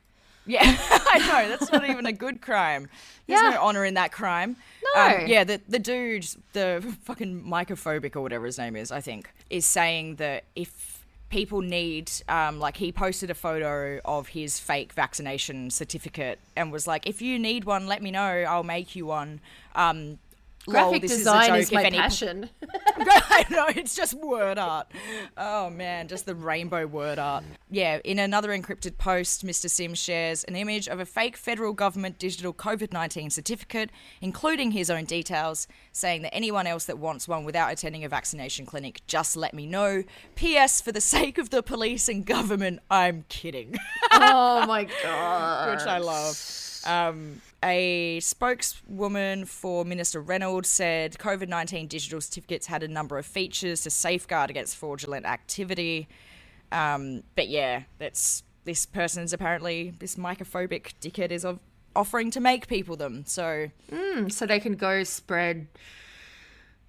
[0.44, 1.48] Yeah, I know.
[1.56, 2.88] That's not even a good crime.
[3.28, 3.50] There's Yeah.
[3.50, 4.56] no honor in that crime.
[4.96, 5.00] No.
[5.02, 9.30] Um, yeah, the the dude, the fucking mycophobic or whatever his name is, I think,
[9.50, 14.92] is saying that if people need, um, like, he posted a photo of his fake
[14.92, 18.20] vaccination certificate and was like, if you need one, let me know.
[18.48, 19.40] I'll make you one.
[19.76, 20.18] Um,
[20.66, 22.48] Graphic this is a design is, If my passion.
[22.62, 24.86] I know, it's just word art.
[25.36, 27.44] Oh man, just the rainbow word art.
[27.70, 29.68] Yeah, in another encrypted post, Mr.
[29.68, 34.88] Sims shares an image of a fake federal government digital COVID 19 certificate, including his
[34.88, 39.36] own details, saying that anyone else that wants one without attending a vaccination clinic, just
[39.36, 40.04] let me know.
[40.36, 40.80] P.S.
[40.80, 43.76] For the sake of the police and government, I'm kidding.
[44.12, 45.70] oh my god.
[45.70, 46.80] which I love.
[46.84, 53.26] Um, a spokeswoman for Minister Reynolds said COVID 19 digital certificates had a number of
[53.26, 56.08] features to safeguard against fraudulent activity.
[56.72, 61.58] Um, but yeah, that's this person's apparently, this mycophobic dickhead is of,
[61.94, 63.24] offering to make people them.
[63.26, 63.68] So
[64.28, 65.66] so they can go spread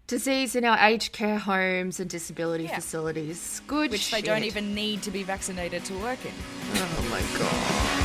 [0.07, 2.75] disease in our aged care homes and disability Yeah.
[2.75, 3.62] facilities.
[3.67, 6.31] Good which they don't even need to be vaccinated to work in.
[6.75, 8.03] Oh my god.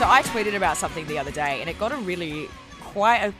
[0.00, 2.48] So I tweeted about something the other day, and it got a really
[2.80, 3.34] quite a.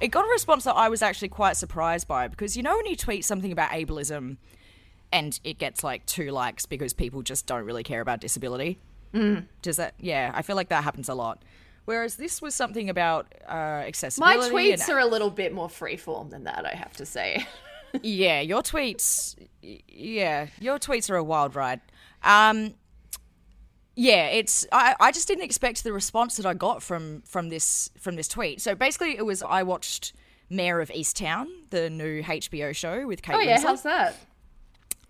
[0.00, 2.86] It got a response that I was actually quite surprised by because you know when
[2.86, 4.38] you tweet something about ableism,
[5.12, 8.78] and it gets like two likes because people just don't really care about disability.
[9.12, 9.48] Mm.
[9.60, 9.92] Does that?
[10.00, 11.42] Yeah, I feel like that happens a lot.
[11.84, 13.84] Whereas this was something about uh,
[14.16, 17.46] My tweets and- are a little bit more freeform than that, I have to say.
[18.02, 19.36] yeah, your tweets.
[19.60, 21.82] Yeah, your tweets are a wild ride.
[22.22, 22.76] Um,
[23.96, 24.66] yeah, it's.
[24.70, 28.28] I, I just didn't expect the response that I got from from this from this
[28.28, 28.60] tweet.
[28.60, 30.12] So basically, it was I watched
[30.50, 33.62] Mare of Easttown, the new HBO show with Kate Oh yeah, Winslet.
[33.62, 34.16] how's that?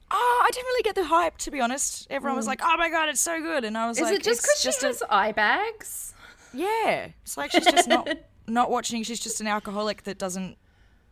[0.08, 2.06] Oh, I didn't really get the hype to be honest.
[2.10, 4.18] Everyone was like, "Oh my god, it's so good," and I was Is like, "Is
[4.18, 6.14] it just "It's because she has eye bags?
[6.54, 8.08] yeah." It's like she's just not
[8.46, 9.02] not watching.
[9.02, 10.58] She's just an alcoholic that doesn't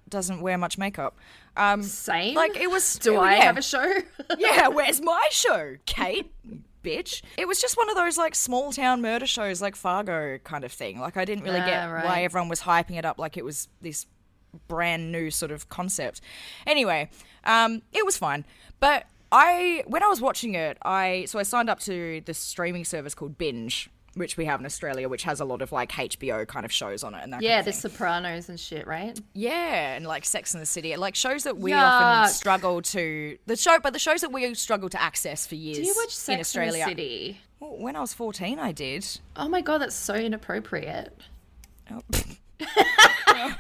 [0.09, 1.19] doesn't wear much makeup.
[1.57, 2.35] Um, Same.
[2.35, 2.99] like it was.
[3.01, 3.43] Do I yeah.
[3.45, 3.95] have a show?
[4.39, 6.33] yeah, where's my show, Kate?
[6.85, 7.23] Bitch.
[7.37, 10.71] It was just one of those like small town murder shows like Fargo kind of
[10.71, 11.01] thing.
[11.01, 12.05] Like I didn't really get right.
[12.05, 14.07] why everyone was hyping it up like it was this
[14.69, 16.21] brand new sort of concept.
[16.67, 17.11] Anyway,
[17.45, 18.45] um, it was fine.
[18.81, 22.85] But I when I was watching it, I so I signed up to this streaming
[22.85, 26.47] service called Binge, which we have in Australia, which has a lot of like HBO
[26.47, 27.91] kind of shows on it and that yeah, kind the thing.
[27.91, 29.19] Sopranos and shit, right?
[29.33, 31.83] Yeah, and like Sex in the City, like shows that we Yuck.
[31.83, 35.79] often struggle to the show, but the shows that we struggle to access for years
[35.79, 36.85] Do you watch Sex in Australia.
[36.85, 37.41] the City?
[37.61, 39.07] Well, when I was fourteen, I did.
[39.37, 41.17] Oh my god, that's so inappropriate.
[41.91, 42.03] Oh.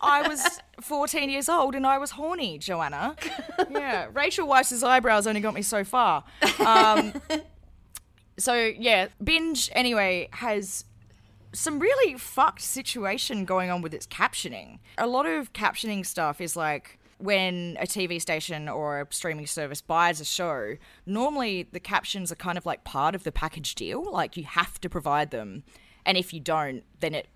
[0.00, 3.16] I was fourteen years old and I was horny, Joanna.
[3.70, 6.24] Yeah, Rachel Weisz's eyebrows only got me so far.
[6.64, 7.12] Um,
[8.38, 10.84] so yeah, binge anyway has
[11.52, 14.78] some really fucked situation going on with its captioning.
[14.96, 19.80] A lot of captioning stuff is like when a TV station or a streaming service
[19.80, 24.10] buys a show, normally the captions are kind of like part of the package deal.
[24.10, 25.64] Like you have to provide them.
[26.06, 27.28] And if you don't, then it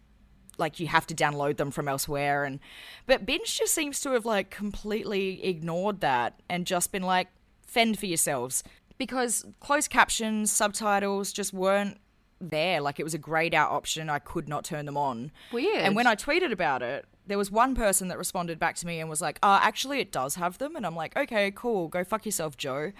[0.58, 2.60] like you have to download them from elsewhere and
[3.06, 7.28] but binge just seems to have like completely ignored that and just been like
[7.66, 8.62] fend for yourselves
[9.06, 11.98] because closed captions subtitles just weren't
[12.40, 12.80] there.
[12.80, 14.08] Like it was a grayed out option.
[14.08, 15.32] I could not turn them on.
[15.52, 15.76] Weird.
[15.82, 18.98] and when i tweeted about it there was one person that responded back to me
[18.98, 20.76] and was like uh actually it does have them.
[20.76, 21.88] And i'm like okay cool.
[21.88, 22.92] Go fuck yourself joe.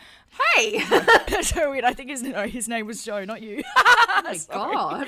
[0.57, 0.83] Hey!
[1.29, 3.63] that's so weird i think his, no, his name was joe not you.
[3.77, 5.07] Oh my god.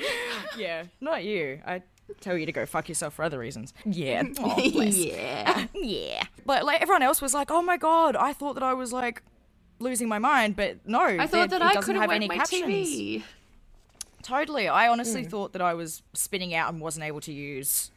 [0.57, 1.59] yeah not you.
[1.65, 1.81] I
[2.21, 3.73] tell you to go fuck yourself for other reasons.
[3.85, 4.23] Yeah.
[4.39, 5.65] Oh, yeah.
[5.73, 6.23] yeah.
[6.45, 9.23] But like everyone else was like, "Oh my god, I thought that I was like
[9.79, 12.37] losing my mind, but no, I thought that it I doesn't have have any my
[12.37, 12.63] captions.
[12.65, 13.23] TV.
[14.23, 14.67] Totally.
[14.67, 15.29] I honestly Hmm.
[15.29, 17.91] thought that I was spinning out and wasn't able to use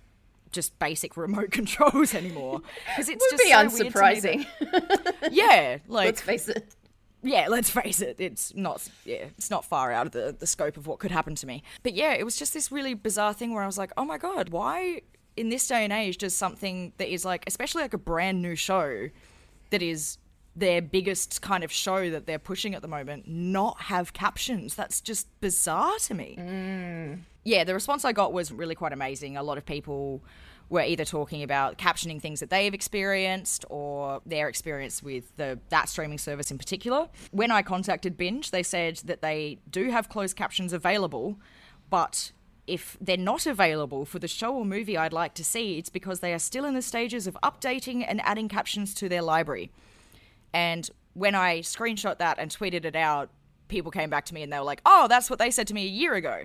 [0.50, 4.46] just basic remote controls anymore because it's Would just be so weird to me unsurprising.
[4.60, 6.66] that- yeah, like Let's face it.
[7.22, 10.76] yeah, let's face it, it's not yeah, it's not far out of the, the scope
[10.76, 11.62] of what could happen to me.
[11.82, 14.18] But yeah, it was just this really bizarre thing where I was like, oh my
[14.18, 15.02] god, why
[15.36, 18.54] in this day and age does something that is like especially like a brand new
[18.56, 19.08] show
[19.70, 20.18] that is
[20.58, 24.74] their biggest kind of show that they're pushing at the moment not have captions?
[24.74, 26.36] That's just bizarre to me.
[26.38, 27.20] Mm.
[27.44, 29.36] Yeah, the response I got was really quite amazing.
[29.36, 30.22] A lot of people
[30.70, 35.88] were either talking about captioning things that they've experienced or their experience with the that
[35.88, 37.08] streaming service in particular.
[37.30, 41.38] When I contacted Binge, they said that they do have closed captions available,
[41.88, 42.32] but
[42.66, 46.20] if they're not available for the show or movie I'd like to see, it's because
[46.20, 49.72] they are still in the stages of updating and adding captions to their library.
[50.58, 53.30] And when I screenshot that and tweeted it out,
[53.68, 55.74] people came back to me and they were like, "Oh, that's what they said to
[55.74, 56.44] me a year ago."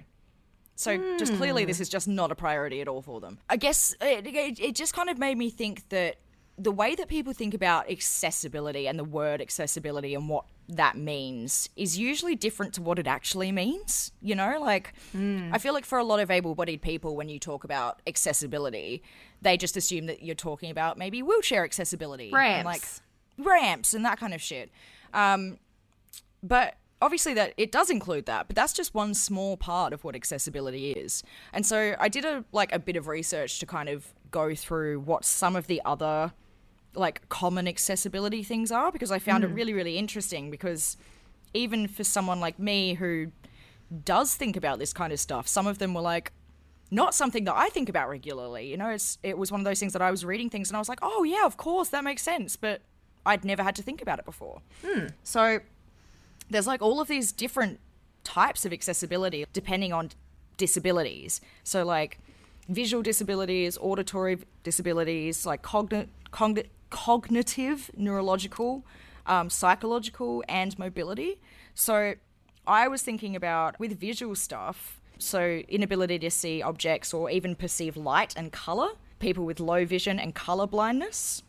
[0.76, 1.68] So just clearly, hmm.
[1.68, 3.39] this is just not a priority at all for them.
[3.49, 6.18] I guess it, it, it just kind of made me think that
[6.57, 11.70] the way that people think about accessibility and the word accessibility and what that means
[11.76, 14.11] is usually different to what it actually means.
[14.22, 15.49] You know, like hmm.
[15.51, 19.01] I feel like for a lot of able bodied people, when you talk about accessibility,
[19.41, 22.30] they just assume that you're talking about maybe wheelchair accessibility.
[22.57, 22.84] and, like
[23.38, 23.94] Ramps.
[23.94, 24.72] and that kind of shit.
[25.14, 25.58] Um,
[26.42, 30.16] but obviously that it does include that, but that's just one small part of what
[30.16, 31.24] accessibility is.
[31.52, 35.02] And so I did a like a bit of research to kind of go through
[35.02, 36.34] what some of the other
[36.96, 40.96] like common accessibility things are because I found it really really interesting because
[41.54, 43.32] even for someone like me who
[44.06, 46.32] does think about this kind of stuff, some of them were like
[46.90, 48.68] not something that I think about regularly.
[48.68, 50.78] You know, it's it was one of those things that I was reading things and
[50.78, 52.82] I was like, "Oh yeah, of course, that makes sense," but
[53.26, 54.62] I'd never had to think about it before.
[55.24, 55.60] So
[56.50, 57.80] there's like all of these different
[58.24, 60.12] types of accessibility depending on
[60.58, 61.42] disabilities.
[61.64, 62.20] So like
[62.70, 68.86] visual disabilities, auditory disabilities, like cogni- cogni- cognitive, neurological,
[69.26, 71.40] um, psychological, and mobility.
[71.76, 72.14] So
[72.68, 77.98] I was thinking about with visual stuff, so inability to see objects or even perceive
[77.98, 81.42] light and color, people with low vision and color blindness.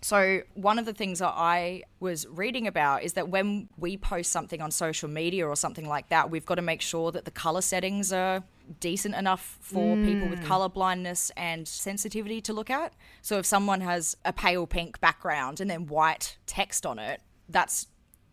[0.00, 4.30] So, one of the things that I was reading about is that when we post
[4.30, 7.32] something on social media or something like that, we've got to make sure that the
[7.32, 8.44] color settings are
[8.78, 10.44] decent enough for people with mm.
[10.44, 12.92] color blindness and sensitivity to look at.
[13.22, 17.88] So, if someone has a pale pink background and then white text on it, that's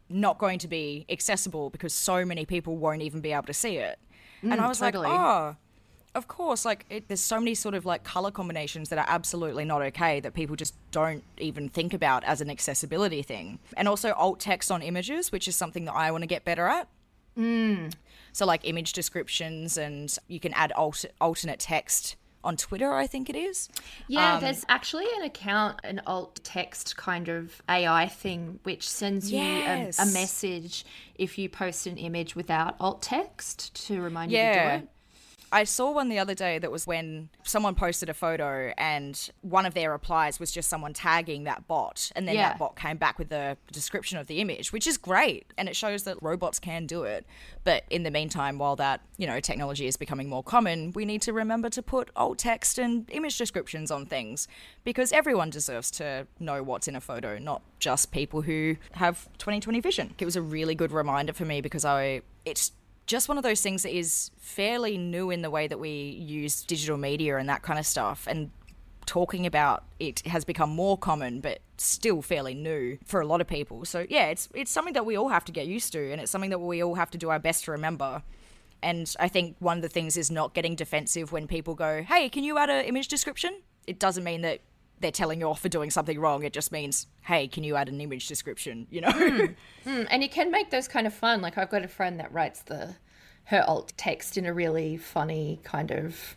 [0.07, 3.77] not going to be accessible because so many people won't even be able to see
[3.77, 3.97] it.
[4.43, 5.07] and mm, I was totally.
[5.07, 5.55] like, oh,
[6.15, 9.65] of course, like it, there's so many sort of like color combinations that are absolutely
[9.65, 13.59] not okay that people just don't even think about as an accessibility thing.
[13.77, 16.67] And also alt text on images, which is something that I want to get better
[16.67, 16.87] at.
[18.31, 22.93] So like image descriptions, and you can add alt- alternate text on Twitter.
[22.93, 23.69] I think it is.
[24.07, 29.31] Yeah, Um, there's actually an account, an alt text kind of AI thing, which sends
[29.31, 30.85] you a, a message
[31.15, 34.89] if you post an image without alt text to remind you to do it.
[35.55, 39.65] I saw one the other day that was when someone posted a photo and one
[39.65, 42.49] of their replies was just someone tagging that bot and then Yeah.
[42.49, 45.75] that bot came back with the description of the image, which is great and it
[45.77, 47.25] shows that robots can do it.
[47.63, 51.21] But in the meantime, while that, you know, technology is becoming more common, we need
[51.21, 54.49] to remember to put alt text and image descriptions on things
[54.83, 59.79] because everyone deserves to know what's in a photo, not just people who have 20/20
[59.79, 60.15] vision.
[60.19, 62.73] It was a really good reminder for me because I it's
[63.05, 66.63] just one of those things that is fairly new in the way that we use
[66.63, 68.27] digital media and that kind of stuff.
[68.27, 68.51] And
[69.05, 73.47] talking about it has become more common, but still fairly new for a lot of
[73.47, 73.85] people.
[73.85, 76.31] So yeah, it's it's something that we all have to get used to, and it's
[76.31, 78.23] something that we all have to do our best to remember.
[78.81, 82.29] And I think one of the things is not getting defensive when people go, "Hey,
[82.29, 84.61] can you add an image description?" It doesn't mean that
[84.99, 86.43] they're telling you off for doing something wrong.
[86.43, 89.11] It just means, "Hey, can you add an image description?" You know.
[89.11, 89.55] Mm,
[90.09, 91.41] and you can make those kind of fun.
[91.41, 92.95] Like I've got a friend that writes the
[93.45, 96.35] her alt text in a really funny kind of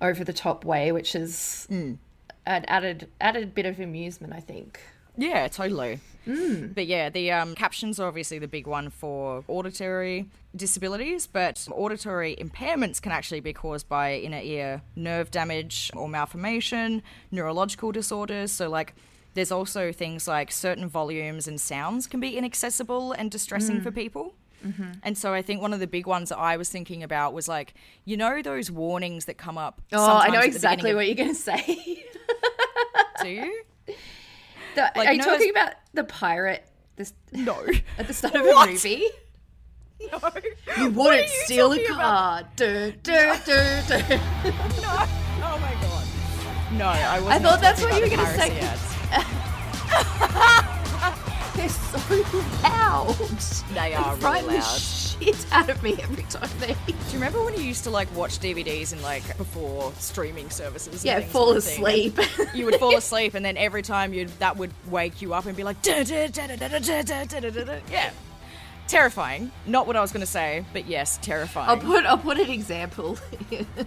[0.00, 1.66] over the top way, which is
[2.46, 4.80] an added added bit of amusement, I think.
[5.16, 6.00] Yeah, totally.
[6.26, 6.74] Mm.
[6.74, 12.36] But yeah, the um, captions are obviously the big one for auditory disabilities, but auditory
[12.36, 18.50] impairments can actually be caused by inner ear nerve damage or malformation, neurological disorders.
[18.50, 18.94] So, like,
[19.34, 23.96] there's also things like certain volumes and sounds can be inaccessible and distressing for mm.
[23.96, 24.34] people.
[24.66, 24.92] Mm-hmm.
[25.02, 27.46] And so I think one of the big ones that I was thinking about was
[27.46, 29.80] like, you know, those warnings that come up.
[29.92, 32.04] Oh, I know exactly what you're going to say.
[33.22, 33.62] Do you?
[34.76, 36.64] The- Like, are you know talking about the pirate
[36.96, 37.66] This No.
[37.98, 38.68] at the start of What?
[38.68, 39.04] a movie.
[40.12, 40.18] no.
[40.78, 42.42] You wouldn't steal a car.
[42.56, 43.98] Duh, duh, duh, duh.
[43.98, 44.18] No.
[45.48, 46.04] Oh my god.
[46.72, 48.50] No, I was I thought that's what you were gonna say.
[51.56, 51.98] They're so
[52.62, 53.14] loud.
[53.72, 54.80] They are really loud
[55.20, 56.74] shit out of me every time they.
[56.86, 61.04] Do you remember when you used to like watch DVDs and like before streaming services?
[61.04, 62.18] yeah, fall asleep.
[62.54, 65.56] You would fall asleep, and then every time you that would wake you up and
[65.56, 68.10] be like, yeah.
[68.88, 69.50] Terrifying.
[69.66, 71.68] Not what I was going to say, but yes, terrifying.
[71.68, 73.18] I'll put I'll put an example.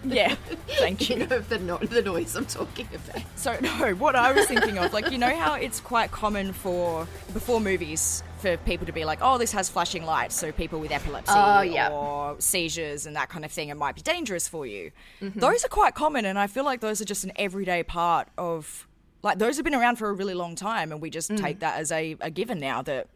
[0.04, 0.36] yeah,
[0.68, 1.16] thank you.
[1.18, 3.24] you know, the, no- the noise I'm talking about.
[3.36, 7.08] So no, what I was thinking of, like you know how it's quite common for
[7.34, 10.92] before movies for people to be like, oh, this has flashing lights, so people with
[10.92, 11.90] epilepsy Oh, yeah.
[11.90, 14.92] or seizures and that kind of thing, it might be dangerous for you.
[15.22, 15.40] Mm-hmm.
[15.40, 18.88] Those are quite common, and I feel like those are just an everyday part of.
[19.22, 21.42] Like those have been around for a really long time, and we just Mm.
[21.42, 23.08] take that as a, a given now that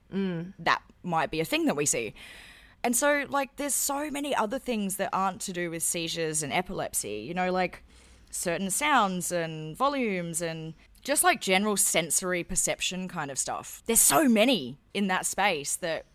[0.60, 2.14] that might be a thing that we see.
[2.84, 6.52] And so, like, there's so many other things that aren't to do with seizures and
[6.52, 7.24] epilepsy.
[7.26, 7.82] You know, like
[8.30, 13.84] certain sounds and volumes and just like general sensory perception kind of stuff.
[13.86, 16.06] There's so many in that space that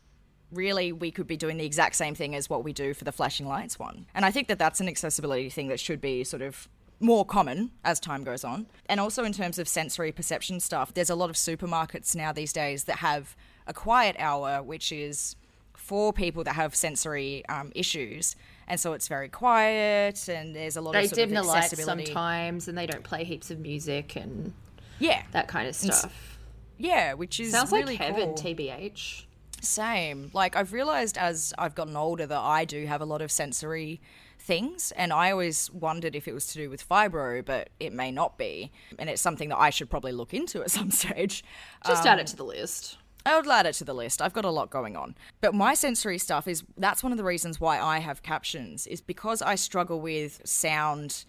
[0.50, 3.12] really we could be doing the exact same thing as what we do for the
[3.12, 4.06] flashing lights one.
[4.14, 6.68] And I think that that's an accessibility thing that should be sort of
[7.00, 8.66] more common as time goes on.
[8.86, 12.52] And also in terms of sensory perception stuff, there's a lot of supermarkets now these
[12.52, 13.36] days that have
[13.66, 15.36] a quiet hour, which is
[15.74, 18.34] for people that have sensory um, issues.
[18.66, 21.48] And so it's very quiet, and there's a lot They of sort dim of the
[21.48, 24.52] lights sometimes, and they don't play heaps of music and
[24.98, 26.38] Yeah, that kind of stuff.
[26.76, 28.54] yeah, which is Sounds really like heaven, cool.
[28.54, 29.24] tbh.
[29.60, 30.30] Same.
[30.32, 34.00] Like I've realized as I've gotten older that I do have a lot of sensory
[34.38, 38.10] things and I always wondered if it was to do with fibro, but it may
[38.10, 38.70] not be.
[38.98, 41.44] And it's something that I should probably look into at some stage.
[41.86, 42.98] Just add it um, to the list.
[43.26, 44.22] I would add it to the list.
[44.22, 45.14] I've got a lot going on.
[45.40, 49.00] But my sensory stuff is that's one of the reasons why I have captions is
[49.00, 51.24] because I struggle with sound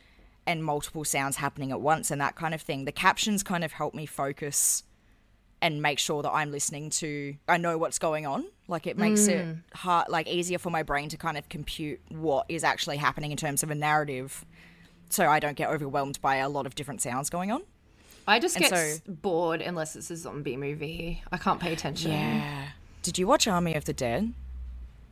[0.46, 2.86] and multiple sounds happening at once and that kind of thing.
[2.86, 4.84] The captions kind of help me focus
[5.62, 8.46] and make sure that I'm listening to I know what's going on.
[8.68, 9.62] Like it makes it mm.
[9.74, 13.38] hard like easier for my brain to kind of compute what is actually happening in
[13.38, 14.46] terms of a narrative
[15.10, 17.64] so I don't get overwhelmed by a lot of different sounds going on.
[18.28, 21.24] I just And get so- bored unless it's a zombie movie.
[21.32, 22.12] I can't pay attention.
[22.12, 22.68] Yeah.
[23.02, 24.34] Did you watch Army of the Dead?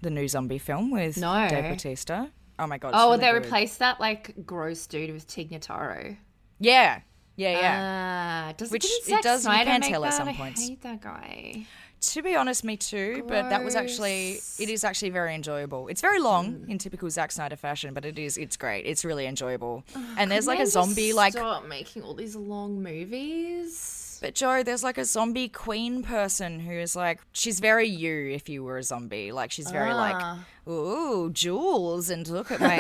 [0.01, 1.47] The new zombie film with No.
[1.49, 2.29] Dave Bautista?
[2.59, 2.91] Oh my god.
[2.95, 3.43] Oh, really they good.
[3.43, 6.17] replaced that like gross dude with Tig Notaro.
[6.59, 7.01] Yeah.
[7.35, 8.47] Yeah, yeah.
[8.49, 8.89] Ah, does Which it
[9.21, 10.17] does- you can tell at that?
[10.17, 10.67] some I points.
[10.67, 11.67] hate that guy.
[11.99, 15.87] to be honest, me too, but that was actually it is actually very enjoyable.
[15.87, 18.85] It's very long in typical Zack Snyder fashion, but it is it's great.
[18.87, 19.83] It's really enjoyable.
[20.17, 24.06] and there's like a zombie like stop making all these long movies.
[24.21, 28.49] But Joe, there's like a zombie queen person who is like she's very you if
[28.49, 29.31] you were a zombie.
[29.31, 30.45] Like she's very like, Ah.
[30.69, 32.77] ooh, jewels and look at me.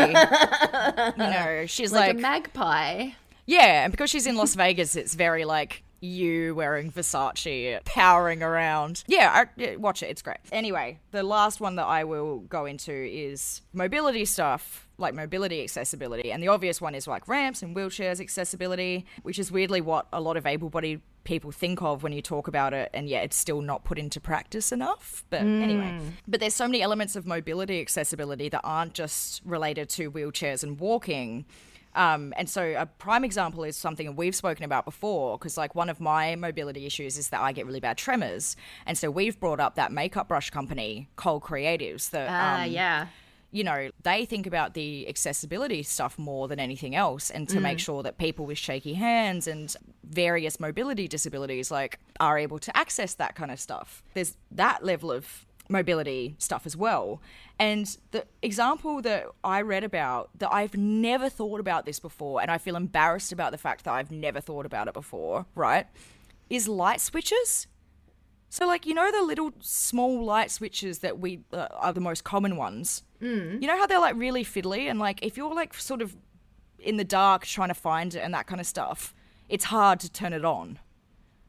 [1.23, 3.09] you know, she's Like, like, a magpie.
[3.45, 9.03] Yeah, and because she's in Las Vegas, it's very like you wearing Versace, powering around.
[9.07, 10.07] Yeah, I, yeah, watch it.
[10.11, 10.37] It's great.
[10.51, 16.31] Anyway, the last one that I will go into is mobility stuff, like mobility accessibility.
[16.31, 20.21] And the obvious one is like ramps and wheelchairs accessibility, which is weirdly what a
[20.21, 22.89] lot of able bodied people think of when you talk about it.
[22.93, 25.25] And yet it's still not put into practice enough.
[25.29, 30.09] But anyway, but there's so many elements of mobility accessibility that aren't just related to
[30.09, 31.45] wheelchairs and walking.
[31.95, 35.89] Um, and so a prime example is something we've spoken about before, because like one
[35.89, 38.55] of my mobility issues is that I get really bad tremors,
[38.85, 43.07] and so we've brought up that makeup brush company, Kohl Kreatives, that Ah, um, yeah.
[43.51, 47.79] You know they think about the accessibility stuff more than anything else, and to make
[47.79, 53.13] sure that people with shaky hands and various mobility disabilities like are able to access
[53.15, 54.03] that kind of stuff.
[54.13, 57.21] There's that level of mobility stuff as well.
[57.59, 62.51] And the example that I read about that I've never thought about this before, and
[62.51, 65.87] I feel embarrassed about the fact that I've never thought about it before, right?
[66.49, 67.67] Is light switches.
[68.49, 72.23] So, like, you know, the little small light switches that we uh, are the most
[72.23, 73.03] common ones.
[73.21, 73.61] Mm.
[73.61, 76.15] You know how they're like really fiddly, and like if you're like sort of
[76.79, 79.13] in the dark trying to find it and that kind of stuff,
[79.49, 80.79] it's hard to turn it on.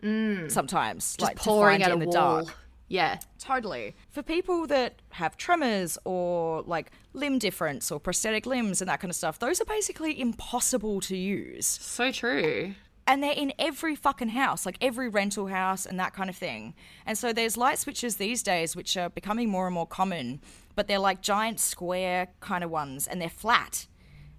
[0.03, 0.51] Mm.
[0.51, 2.13] Sometimes, Just like pouring out in the wall.
[2.45, 2.55] dark.
[2.91, 3.19] Yeah.
[3.39, 3.95] Totally.
[4.09, 9.11] For people that have tremors or like limb difference or prosthetic limbs and that kind
[9.11, 11.67] of stuff, those are basically impossible to use.
[11.67, 12.75] So true.
[13.07, 16.75] And they're in every fucking house, like every rental house and that kind of thing.
[17.05, 20.41] And so there's light switches these days which are becoming more and more common,
[20.79, 23.89] but they're like giant square kind of ones and they're flat.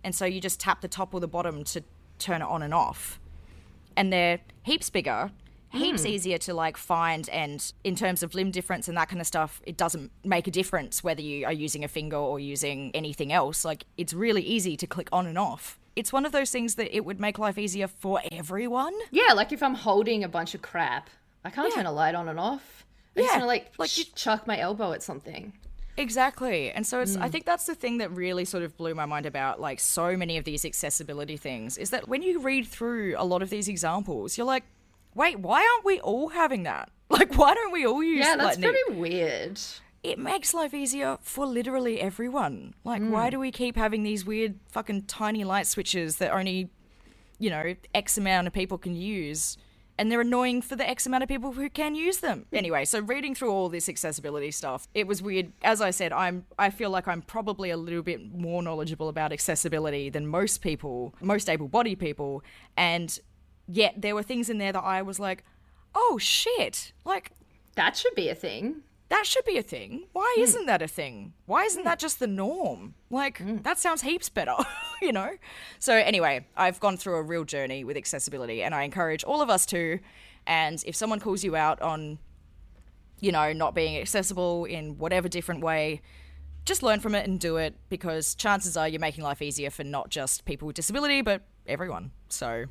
[0.05, 1.83] And so you just tap the top or the bottom to
[2.17, 3.19] turn it on and off.
[3.97, 5.31] And they're heaps bigger
[5.71, 6.07] heaps hmm.
[6.07, 9.61] easier to like find and in terms of limb difference and that kind of stuff
[9.65, 13.63] it doesn't make a difference whether you are using a finger or using anything else
[13.63, 16.95] like it's really easy to click on and off it's one of those things that
[16.95, 20.61] it would make life easier for everyone Yeah, like if I'm holding a bunch of
[20.63, 21.09] crap,
[21.45, 22.85] I can't turn a light on and off.
[23.15, 25.53] I just want to like, like sh- you- chuck my elbow at something.
[25.99, 26.71] Exactly.
[26.71, 27.31] And so it's I mm.
[27.31, 30.37] think that's the thing that really sort of blew my mind about like so many
[30.37, 34.37] of these accessibility things is that when you read through a lot of these examples,
[34.37, 34.63] you're like,
[35.13, 36.89] wait, why aren't we all having that?
[37.11, 38.71] Like why don't we all use Yeah, that's Lightning?
[38.85, 39.59] pretty weird.
[40.03, 42.75] It makes life easier for literally everyone.
[42.83, 43.31] Like why mm.
[43.31, 46.69] do we keep having these weird fucking tiny light switches that only,
[47.39, 49.57] you know, X amount of people can use?
[49.99, 52.45] And they're annoying for the X amount of people who can use them.
[52.49, 52.55] Hmm.
[52.55, 55.51] Anyway, so reading through all this accessibility stuff, it was weird.
[55.61, 59.33] As I said, I'm I feel like I'm probably a little bit more knowledgeable about
[59.33, 62.41] accessibility than most people, most able-bodied people,
[62.77, 63.19] and
[63.67, 65.43] yet there were things in there that I was like,
[65.93, 67.31] "Oh shit." Like
[67.75, 68.83] That should be a thing.
[69.09, 70.05] That should be a thing.
[70.13, 70.43] Why hmm.
[70.43, 71.33] isn't that a thing?
[71.45, 71.87] Why isn't hmm.
[71.87, 72.93] that just the norm?
[73.09, 73.57] Like, hmm.
[73.57, 74.55] that sounds heaps better,
[75.01, 75.31] you know?
[75.79, 79.49] So, anyway, I've gone through a real journey with accessibility, and I encourage all of
[79.49, 79.99] us to.
[80.45, 82.19] And if someone calls you out on,
[83.19, 86.01] you know, not being accessible in whatever different way,
[86.65, 89.83] just learn from it and do it because chances are you're making life easier for
[89.83, 92.11] not just people with disability, but everyone.
[92.27, 92.65] So,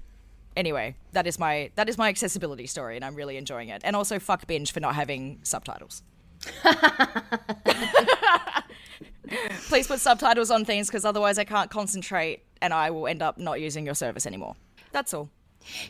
[0.56, 3.82] anyway, that is my that is my accessibility story, and I'm really enjoying it.
[3.84, 6.04] And also, fuck binge for not having subtitles.
[9.68, 13.38] Please put subtitles on things because otherwise I can't concentrate and I will end up
[13.38, 14.56] not using your service anymore.
[14.92, 15.30] That's all.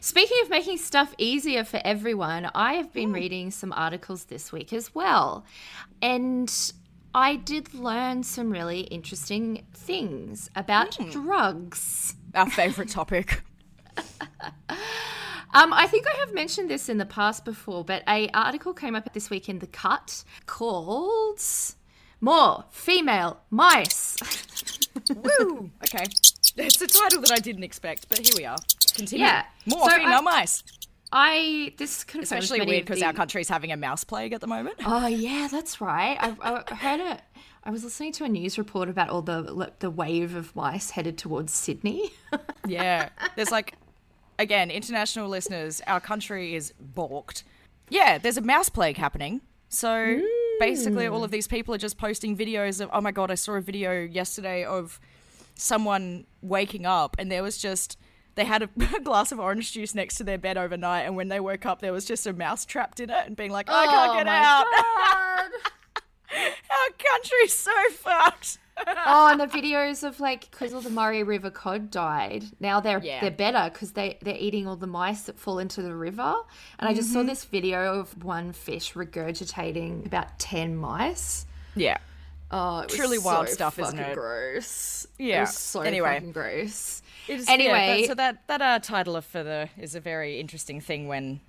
[0.01, 3.15] Speaking of making stuff easier for everyone, I have been hmm.
[3.15, 5.45] reading some articles this week as well.
[6.03, 6.53] And
[7.15, 11.11] I did learn some really interesting things about hmm.
[11.11, 12.15] drugs.
[12.35, 13.43] Our favorite topic.
[15.55, 18.95] Um, I think I have mentioned this in the past before, but a article came
[18.95, 21.41] up this week in the Cut called
[22.21, 24.17] "More Female Mice."
[25.15, 25.71] Woo!
[25.85, 26.05] Okay.
[26.57, 28.57] It's a title that I didn't expect, but here we are.
[28.95, 29.25] Continue.
[29.25, 29.45] Yeah.
[29.65, 30.63] More So female I- mice.
[31.11, 34.47] I this confirms Especially weird because the- our country's having a mouse plague at the
[34.47, 34.77] moment.
[34.85, 36.19] Oh yeah, that's right.
[36.21, 37.21] I, I heard it.
[37.65, 41.17] I was listening to a news report about all the the wave of mice headed
[41.17, 42.11] towards Sydney.
[42.67, 43.09] Yeah.
[43.35, 43.75] There's like,
[44.39, 47.45] again, international listeners, our country is balked.
[47.91, 49.41] Yeah, there's a mouse plague happening.
[49.69, 50.23] So
[50.61, 51.33] basically, all of mm.
[51.33, 54.65] these people are just posting videos of, oh my God, I saw a video yesterday
[54.65, 55.01] of
[55.55, 57.99] someone waking up and there was just.
[58.35, 58.69] They had a
[59.03, 61.93] glass of orange juice next to their bed overnight, and when they woke up, there
[61.93, 64.39] was just a mouse trapped in it, and being like, "I can't oh get my
[64.39, 64.67] out."
[66.71, 68.59] Our country's so fucked.
[69.07, 72.45] oh, and the videos of like because all the Murray River cod died.
[72.61, 73.21] Now they're Yeah.
[73.21, 76.35] they're better because they they're eating all the mice that fall into the river.
[76.79, 77.21] And I just Mm-hmm.
[77.21, 81.47] saw this video of one fish regurgitating about ten mice.
[81.75, 81.99] Yeah.
[82.51, 84.15] Oh, it was Truly wild stuff, isn't it?
[84.15, 85.07] Gross.
[85.19, 85.41] It Yeah.
[85.43, 86.15] was so Anyway.
[86.15, 87.03] fucking gross.
[87.29, 88.01] It is, Anyway.
[88.03, 91.41] yeah, so that that uh, title of for the is a very interesting thing when,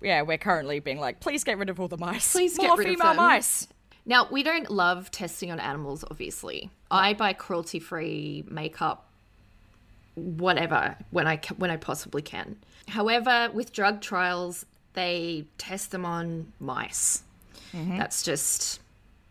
[0.00, 2.30] yeah, we're currently being like, please get rid of all the mice.
[2.32, 3.66] Please get rid of female them." mice.
[4.06, 6.70] Now, we don't love testing on animals, obviously.
[6.90, 9.08] I buy cruelty free makeup,
[10.14, 12.56] whatever, when I, when I possibly can.
[12.88, 17.22] However, with drug trials, they test them on mice.
[17.72, 17.98] Mm-hmm.
[17.98, 18.80] That's just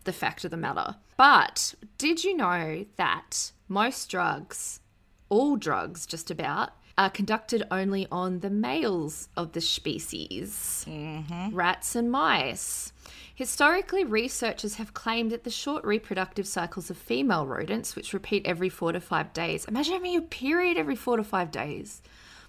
[0.04, 0.96] the fact of the matter.
[1.16, 4.80] But did you know that most drugs,
[5.28, 10.84] all drugs just about, are conducted only on the males of the species?
[10.88, 11.54] Mm-hmm.
[11.54, 12.92] rats and mice.
[13.34, 18.68] Historically, researchers have claimed that the short reproductive cycles of female rodents, which repeat every
[18.68, 22.00] four to five days, imagine having a period every four to five days.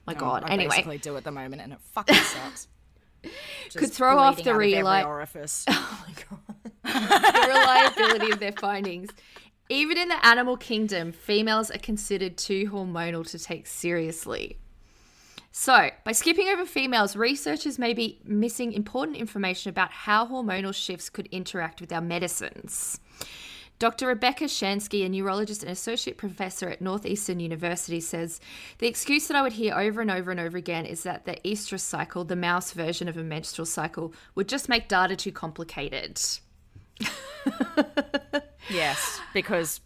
[0.05, 0.43] My oh, God.
[0.45, 2.67] I anyway, basically do at the moment, and it fucking sucks.
[3.73, 5.65] could throw off the out of reli- orifice.
[5.77, 6.05] Oh
[6.85, 9.09] the reliability of their findings.
[9.69, 14.57] Even in the animal kingdom, females are considered too hormonal to take seriously.
[15.51, 21.09] So, by skipping over females, researchers may be missing important information about how hormonal shifts
[21.09, 22.99] could interact with our medicines.
[23.79, 24.07] Dr.
[24.07, 28.39] Rebecca Shansky, a neurologist and associate professor at Northeastern University, says
[28.77, 31.37] the excuse that I would hear over and over and over again is that the
[31.43, 36.21] estrus cycle, the mouse version of a menstrual cycle, would just make data too complicated.
[38.69, 39.81] yes, because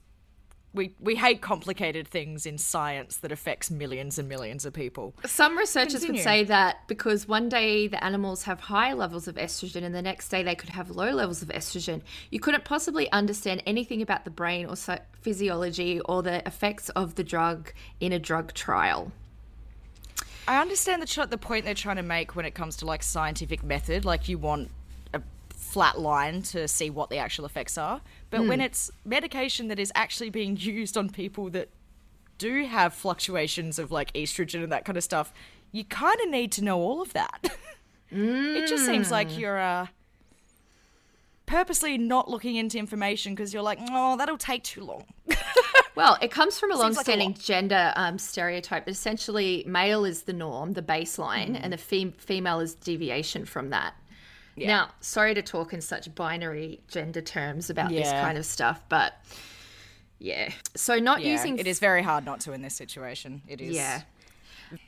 [0.73, 5.15] we we hate complicated things in science that affects millions and millions of people.
[5.25, 6.19] Some researchers Continue.
[6.19, 10.01] would say that because one day the animals have high levels of estrogen and the
[10.01, 14.25] next day they could have low levels of estrogen, you couldn't possibly understand anything about
[14.25, 14.75] the brain or
[15.21, 19.11] physiology or the effects of the drug in a drug trial.
[20.47, 23.63] I understand the the point they're trying to make when it comes to like scientific
[23.63, 24.05] method.
[24.05, 24.71] Like you want
[25.71, 29.91] flat line to see what the actual effects are, but when it's medication that is
[29.95, 31.69] actually being used on people that
[32.37, 35.31] do have fluctuations of like estrogen and that kind of stuff,
[35.71, 37.39] you kind of need to know all of that.
[38.11, 39.87] it just seems like you're uh,
[41.45, 45.05] purposely not looking into information because you're like, oh, that'll take too long.
[45.95, 47.39] Well, it comes from a Seems long-standing lot.
[47.39, 48.85] gender um, stereotype.
[48.85, 51.55] That essentially, male is the norm, the baseline, Mm-hmm.
[51.63, 53.95] and the fem- female is deviation from that.
[54.67, 59.13] Now, sorry to talk in such binary gender terms about this kind of stuff, but
[60.19, 60.51] yeah.
[60.75, 63.41] So not Yeah, using it is very hard not to in this situation.
[63.47, 63.75] It is.
[63.75, 64.01] Yeah.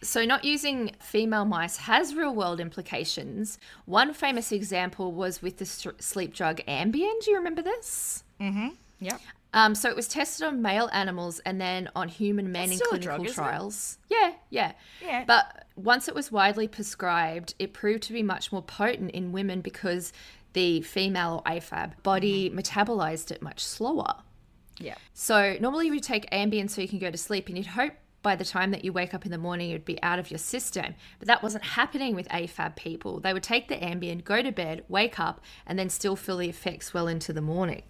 [0.04, 3.58] So, not using female mice has real world implications.
[3.86, 7.20] One famous example was with the sleep drug Ambien.
[7.22, 8.24] Do you remember this?
[8.40, 8.68] Mm hmm.
[9.00, 9.22] Yep.
[9.54, 13.24] Um, so, it was tested on male animals and then on human men in clinical
[13.24, 13.98] drug, trials.
[14.10, 14.72] Yeah, yeah.
[15.02, 15.26] Yeah.
[15.26, 19.62] But once it was widely prescribed, it proved to be much more potent in women
[19.62, 20.14] because
[20.54, 22.60] the female or AFAB body Mm-hmm.
[22.60, 24.16] metabolized it much slower.
[24.80, 24.96] Yeah.
[25.14, 27.94] So normally you take Ambien so you can go to sleep, and you'd hope
[28.24, 30.38] by the time that you wake up in the morning it'd be out of your
[30.38, 30.94] system.
[31.20, 33.20] But that wasn't happening with AFAB people.
[33.20, 36.48] They would take the Ambien, go to bed, wake up, and then still feel the
[36.50, 37.84] effects well into the morning.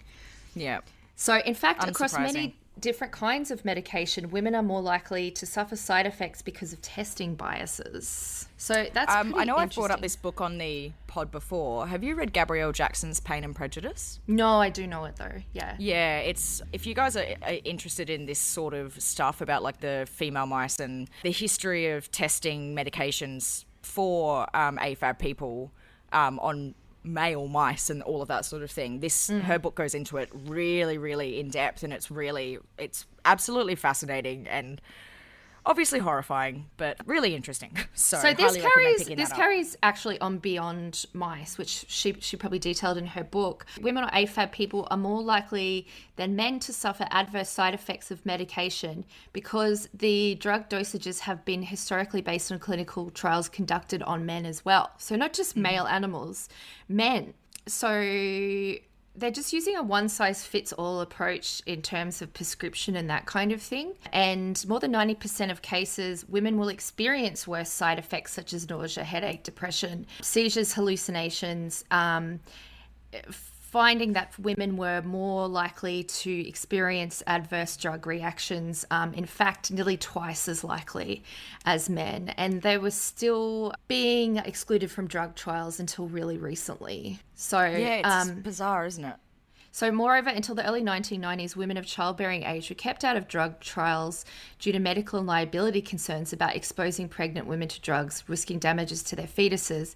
[0.56, 0.82] Yeah.
[1.22, 5.76] So, in fact, across many different kinds of medication, women are more likely to suffer
[5.76, 8.48] side effects because of testing biases.
[8.58, 11.86] So that's Um, I know I've brought up this book on the pod before.
[11.86, 14.20] Have you read Gabrielle Jackson's Pain and Prejudice?
[14.26, 15.44] No, I do know it though.
[15.54, 15.76] Yeah.
[15.78, 19.80] Yeah, it's if you guys are, are interested in this sort of stuff about like
[19.80, 25.72] the female mice and the history of testing medications for um, AFAB people
[26.14, 26.74] um, on
[27.04, 29.00] male mice and all of that sort of thing.
[29.00, 29.42] This mm-hmm.
[29.42, 34.48] her book goes into it really, really in depth, and it's really it's absolutely fascinating
[34.48, 34.82] and
[35.66, 37.78] obviously horrifying, but really interesting.
[37.94, 42.98] So, So this carries this carries actually on beyond mice, which she she probably detailed
[42.98, 43.66] in her book.
[43.82, 48.26] Women or AFAB people are more likely than men to suffer adverse side effects of
[48.26, 54.46] medication because the drug dosages have been historically based on clinical trials conducted on men
[54.46, 54.92] as well.
[54.98, 55.62] So not just Mm-hmm.
[55.64, 56.50] male animals,
[56.90, 57.34] men.
[57.68, 58.76] So
[59.16, 63.26] they're just using a one size fits all approach in terms of prescription and that
[63.26, 63.94] kind of thing.
[64.14, 69.04] And more than 90% of cases, women will experience worse side effects such as nausea,
[69.04, 71.84] headache, depression, seizures, hallucinations.
[71.92, 72.40] Um,
[73.72, 79.96] finding that women were more likely to experience adverse drug reactions, um, in fact, nearly
[79.96, 81.24] twice as likely
[81.64, 82.34] as men.
[82.36, 87.20] And they were still being excluded from drug trials until really recently.
[87.34, 89.16] So, Yeah, it's um, bizarre, isn't it?
[89.72, 93.62] so, moreover, until the early 1990s, women of childbearing age were kept out of drug
[93.62, 94.26] trials
[94.60, 99.16] due to medical and liability concerns about exposing pregnant women to drugs, risking damages to
[99.16, 99.96] their fetuses.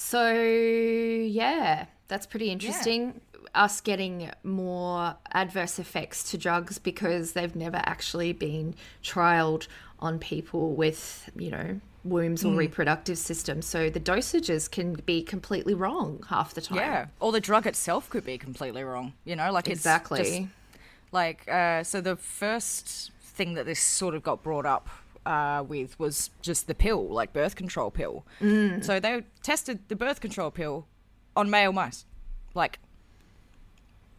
[0.00, 3.20] So, yeah, that's pretty interesting.
[3.52, 9.66] Us getting more adverse effects to drugs because they've never actually been trialed
[9.98, 13.66] on people with, you know, wombs or reproductive systems.
[13.66, 16.78] So the dosages can be completely wrong half the time.
[16.78, 19.14] Yeah, or the drug itself could be completely wrong.
[19.24, 20.48] You know, like just- Exactly.
[21.10, 24.88] like uh, so the first thing that this sort of got brought up
[25.28, 28.24] uh, with was just the pill, like birth control pill.
[28.40, 28.82] Mm.
[28.82, 30.86] So they tested the birth control pill
[31.36, 32.06] on male mice.
[32.54, 32.78] Like,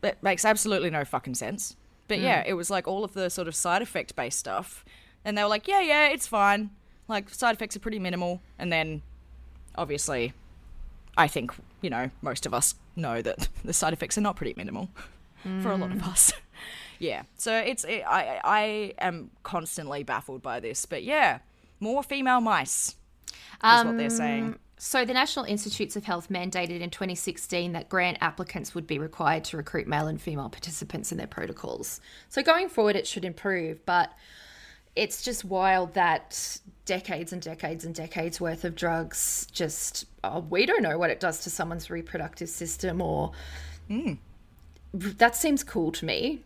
[0.02, 1.76] that makes absolutely no fucking sense.
[2.08, 4.86] But yeah, it was like all of the sort of side effect based stuff,
[5.26, 6.70] and they were like, yeah, yeah, it's fine.
[7.08, 9.02] Like side effects are pretty minimal, and then
[9.76, 10.34] obviously
[11.18, 11.52] I think,
[11.82, 14.90] you know, most of us know that the side effects are not pretty minimal
[15.62, 16.34] for a lot of us.
[17.00, 17.24] Yeah.
[17.38, 20.86] So it's, it, I, I am constantly baffled by this.
[20.86, 21.40] But yeah,
[21.80, 22.96] more female mice
[23.64, 24.44] is what they're saying.
[24.44, 28.98] Um, so, the National Institutes of Health mandated in 2016 that grant applicants would be
[28.98, 32.00] required to recruit male and female participants in their protocols.
[32.30, 34.14] So, going forward, it should improve, but
[34.96, 40.66] it's just wild that decades and decades and decades worth of drugs just, oh, we
[40.66, 43.34] don't know what it does to someone's reproductive system, or
[43.90, 44.14] hmm.
[44.94, 46.42] that seems cool to me.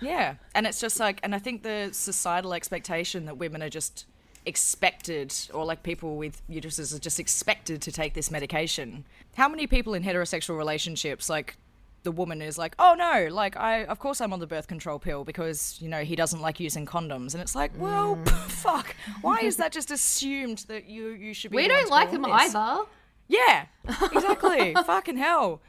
[0.00, 0.34] Yeah.
[0.54, 4.06] And it's just like, and I think the societal expectation that women are just
[4.44, 9.04] expected, or like people with uteruses are just expected to take this medication.
[9.36, 11.56] How many people in heterosexual relationships, like,
[12.04, 15.00] the woman is like, oh no, like I, of course I'm on the birth control
[15.00, 18.28] pill because you know he doesn't like using condoms, and it's like, well, mm.
[18.48, 21.56] fuck, why is that just assumed that you you should be?
[21.56, 22.54] We don't like them this?
[22.54, 22.84] either.
[23.28, 23.66] Yeah,
[24.12, 24.74] exactly.
[24.86, 25.60] Fucking hell.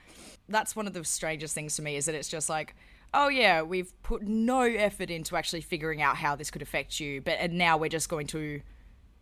[0.47, 2.75] That's one of the strangest things to me is that it's just like,
[3.13, 7.21] oh yeah, we've put no effort into actually figuring out how this could affect you,
[7.21, 8.61] but and now we're just going to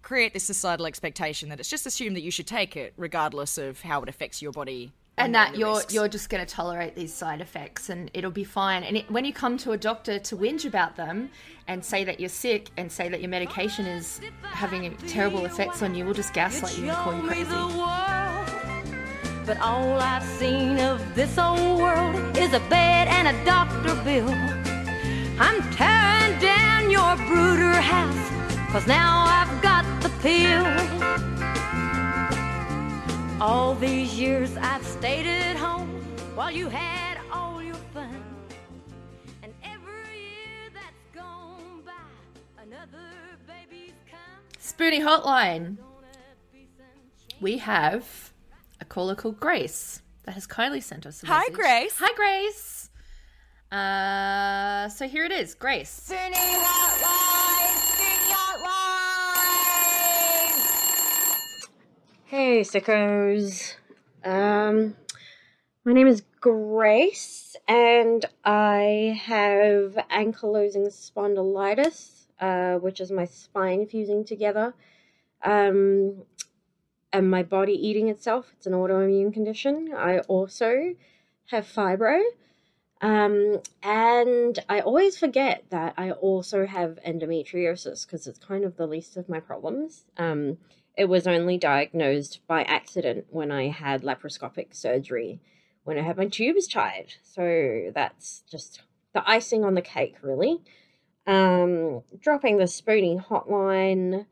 [0.02, 3.82] create this societal expectation that it's just assumed that you should take it regardless of
[3.82, 5.94] how it affects your body and the- that you're risks.
[5.96, 8.84] you're just going to tolerate these side effects and it'll be fine.
[8.84, 11.32] And it, when you come to a doctor to whinge about them
[11.68, 15.96] and say that you're sick and say that your medication is having terrible effects on
[15.96, 18.35] you we'll just gaslight you and call you crazy
[19.46, 24.28] But all I've seen of this old world is a bed and a doctor bill.
[25.38, 28.32] I'm tearing down your brooder house,
[28.72, 30.66] cause now I've got the pill.
[33.40, 35.90] All these years I've stayed at home
[36.34, 38.24] while you had all your fun.
[39.44, 43.08] And every year that's gone by, another
[43.46, 44.42] baby's come.
[44.60, 45.78] Spoonie Hotline.
[47.42, 48.34] We have
[48.86, 51.54] a caller called Grace that has kindly sent us a Hi, message.
[51.56, 51.96] Grace.
[52.00, 52.90] Hi, Grace.
[53.72, 56.08] Uh, so here it is, Grace.
[62.26, 63.74] Hey, sickos.
[64.24, 64.96] Um,
[65.84, 74.24] my name is Grace, and I have ankylosing spondylitis, uh, which is my spine fusing
[74.26, 74.74] together,
[75.44, 76.24] um,
[77.16, 78.52] and my body eating itself.
[78.58, 79.94] It's an autoimmune condition.
[79.96, 80.96] I also
[81.46, 82.22] have fibro,
[83.00, 88.86] um, and I always forget that I also have endometriosis because it's kind of the
[88.86, 90.04] least of my problems.
[90.18, 90.58] Um,
[90.98, 95.40] it was only diagnosed by accident when I had laparoscopic surgery
[95.86, 97.14] when I had my tubes tied.
[97.24, 98.82] So that's just
[99.14, 100.60] the icing on the cake, really.
[101.28, 104.26] Um, dropping the spoonie hotline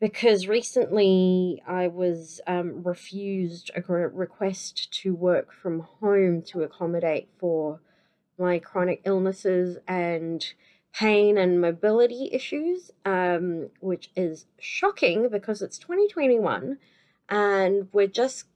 [0.00, 7.80] because recently I was um, refused a request to work from home to accommodate for
[8.38, 10.44] my chronic illnesses and
[10.92, 16.78] pain and mobility issues, um, which is shocking because it's 2021
[17.28, 18.46] and we're just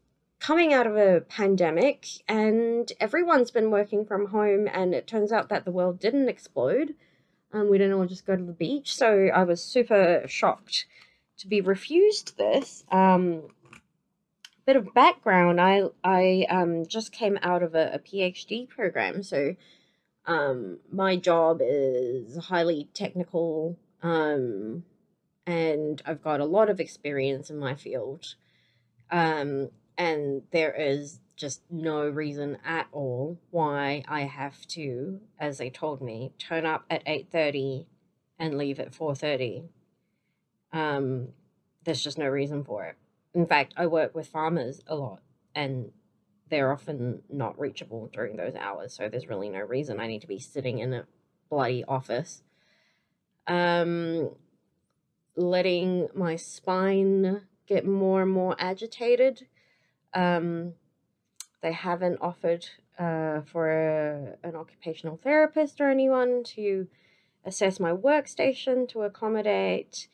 [0.40, 5.48] coming out of a pandemic and everyone's been working from home and it turns out
[5.48, 6.94] that the world didn't explode.
[7.52, 8.94] Um, we didn't all just go to the beach.
[8.94, 10.86] So I was super shocked
[11.40, 12.84] to be refused this.
[12.90, 13.42] Um,
[14.66, 19.22] bit of background I, I um, just came out of a, a PhD program.
[19.22, 19.56] So
[20.26, 24.84] um, my job is highly technical um,
[25.46, 28.34] and I've got a lot of experience in my field.
[29.10, 35.70] Um, and there is just no reason at all why I have to, as they
[35.70, 37.86] told me, turn up at 8.30
[38.38, 39.64] and leave at 4.30.
[40.72, 41.28] Um,
[41.84, 42.96] there's just no reason for it.
[43.34, 45.20] In fact, I work with farmers a lot
[45.54, 45.92] and
[46.48, 50.26] they're often not reachable during those hours, so there's really no reason I need to
[50.26, 51.06] be sitting in a
[51.48, 52.42] bloody office.
[53.46, 54.30] Um,
[55.36, 59.46] letting my spine get more and more agitated.
[60.12, 60.74] Um,
[61.62, 62.66] they haven't offered
[62.98, 66.88] uh, for a, an occupational therapist or anyone to
[67.44, 70.08] assess my workstation to accommodate.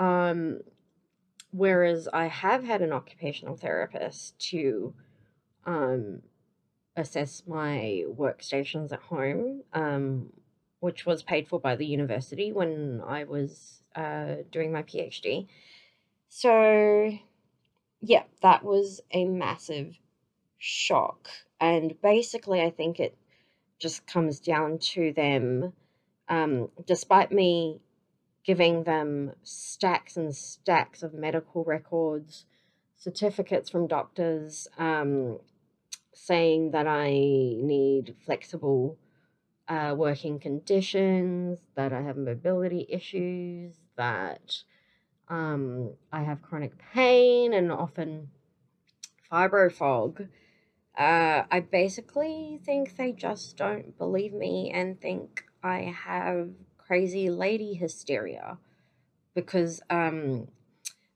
[0.00, 0.60] Um,
[1.52, 4.94] whereas I have had an occupational therapist to
[5.66, 6.22] um,
[6.96, 10.32] assess my workstations at home, um,
[10.80, 15.48] which was paid for by the university when I was uh, doing my PhD.
[16.30, 17.12] So,
[18.00, 19.98] yeah, that was a massive
[20.56, 21.28] shock.
[21.60, 23.18] And basically, I think it
[23.78, 25.74] just comes down to them,
[26.28, 27.80] um, despite me
[28.44, 32.46] giving them stacks and stacks of medical records,
[32.96, 35.38] certificates from doctors, um,
[36.12, 38.98] saying that I need flexible
[39.68, 44.62] uh, working conditions, that I have mobility issues, that
[45.28, 48.30] um, I have chronic pain and often
[49.30, 50.26] fibro fog.
[50.98, 56.50] Uh, I basically think they just don't believe me and think I have
[56.90, 58.58] crazy lady hysteria
[59.32, 60.48] because um,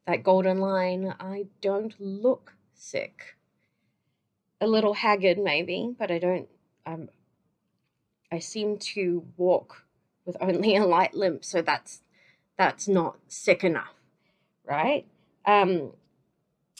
[0.06, 3.34] that golden line, I don't look sick.
[4.60, 6.48] A little haggard, maybe, but I don't.
[6.86, 7.08] Um,
[8.30, 9.82] I seem to walk
[10.24, 12.02] with only a light limp, so that's
[12.56, 13.94] that's not sick enough,
[14.64, 15.04] right?
[15.44, 15.90] Um,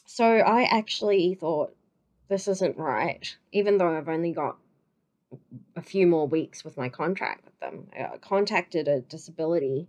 [0.06, 1.74] so I actually thought
[2.28, 4.56] this isn't right, even though I've only got
[5.76, 7.88] a few more weeks with my contract with them.
[7.98, 9.88] I contacted a disability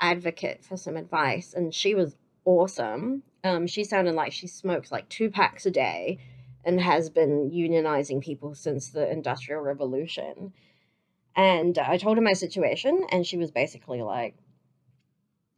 [0.00, 3.22] advocate for some advice, and she was awesome.
[3.42, 6.18] Um, she sounded like she smokes like two packs a day
[6.64, 10.52] and has been unionizing people since the Industrial Revolution.
[11.36, 14.36] And I told her my situation, and she was basically like,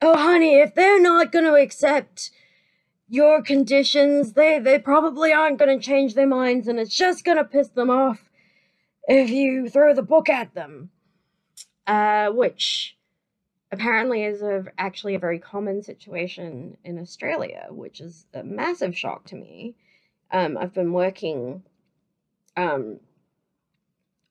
[0.03, 2.31] oh, honey, if they're not going to accept
[3.09, 7.37] your conditions, they, they probably aren't going to change their minds and it's just going
[7.37, 8.26] to piss them off
[9.07, 10.91] if you throw the book at them.
[11.87, 12.97] Uh, which
[13.71, 19.25] apparently is a, actually a very common situation in Australia, which is a massive shock
[19.25, 19.77] to me.
[20.33, 21.63] Um, I've been working
[22.57, 22.99] um,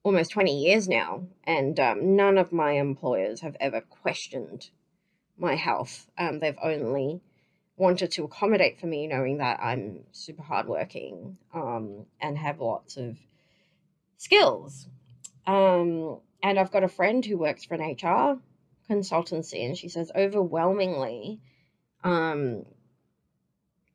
[0.04, 4.70] almost 20 years now, and um, none of my employers have ever questioned
[5.38, 6.10] my health.
[6.18, 7.22] Um, they've only
[7.78, 13.18] wanted to accommodate for me, knowing that I'm super hardworking um, and have lots of
[14.18, 14.88] skills.
[15.46, 18.40] Um, and I've got a friend who works for an HR
[18.90, 21.40] consultancy, and she says overwhelmingly,
[22.04, 22.66] um,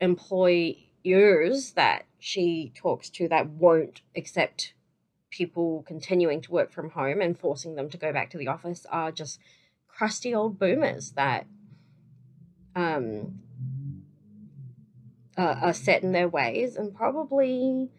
[0.01, 4.75] employers that she talks to that won't accept
[5.31, 8.85] people continuing to work from home and forcing them to go back to the office
[8.91, 9.39] are just
[9.87, 11.47] crusty old boomers that
[12.75, 13.39] um,
[15.39, 17.91] uh, are set in their ways and probably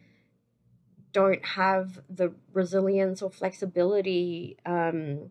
[1.14, 5.30] don't have the resilience or flexibility um,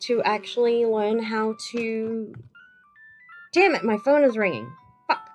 [0.00, 2.34] to actually learn how to.
[3.52, 4.70] Damn it, my phone is ringing.
[5.06, 5.30] Fuck.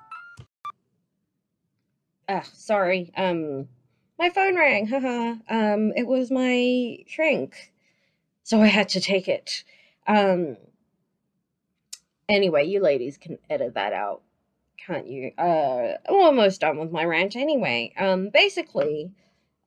[2.30, 3.12] Ah, sorry.
[3.18, 3.68] Um,
[4.20, 4.88] my phone rang.
[4.90, 5.36] Haha.
[5.50, 7.74] um, it was my shrink,
[8.44, 9.64] so I had to take it.
[10.08, 10.58] Um.
[12.30, 14.22] Anyway, you ladies can edit that out,
[14.78, 15.32] can't you?
[15.38, 17.94] Uh, I'm almost done with my rant anyway.
[17.98, 19.12] Um, basically,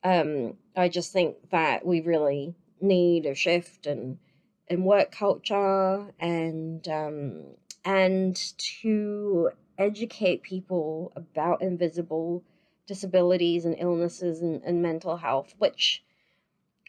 [0.05, 4.19] um, I just think that we really need a shift and
[4.67, 7.43] in work culture and um,
[7.83, 8.35] and
[8.81, 9.49] to
[9.79, 12.43] educate people about invisible
[12.87, 16.03] disabilities and illnesses and, and mental health, which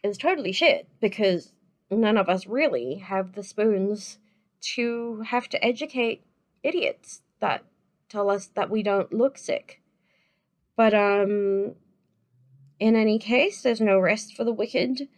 [0.02, 1.52] is totally shit because
[1.90, 4.18] none of us really have the spoons
[4.60, 6.22] to have to educate
[6.62, 7.64] idiots that
[8.10, 9.80] tell us that we don't look sick.
[10.76, 11.76] But um
[12.78, 15.08] in any case, there's no rest for the wicked.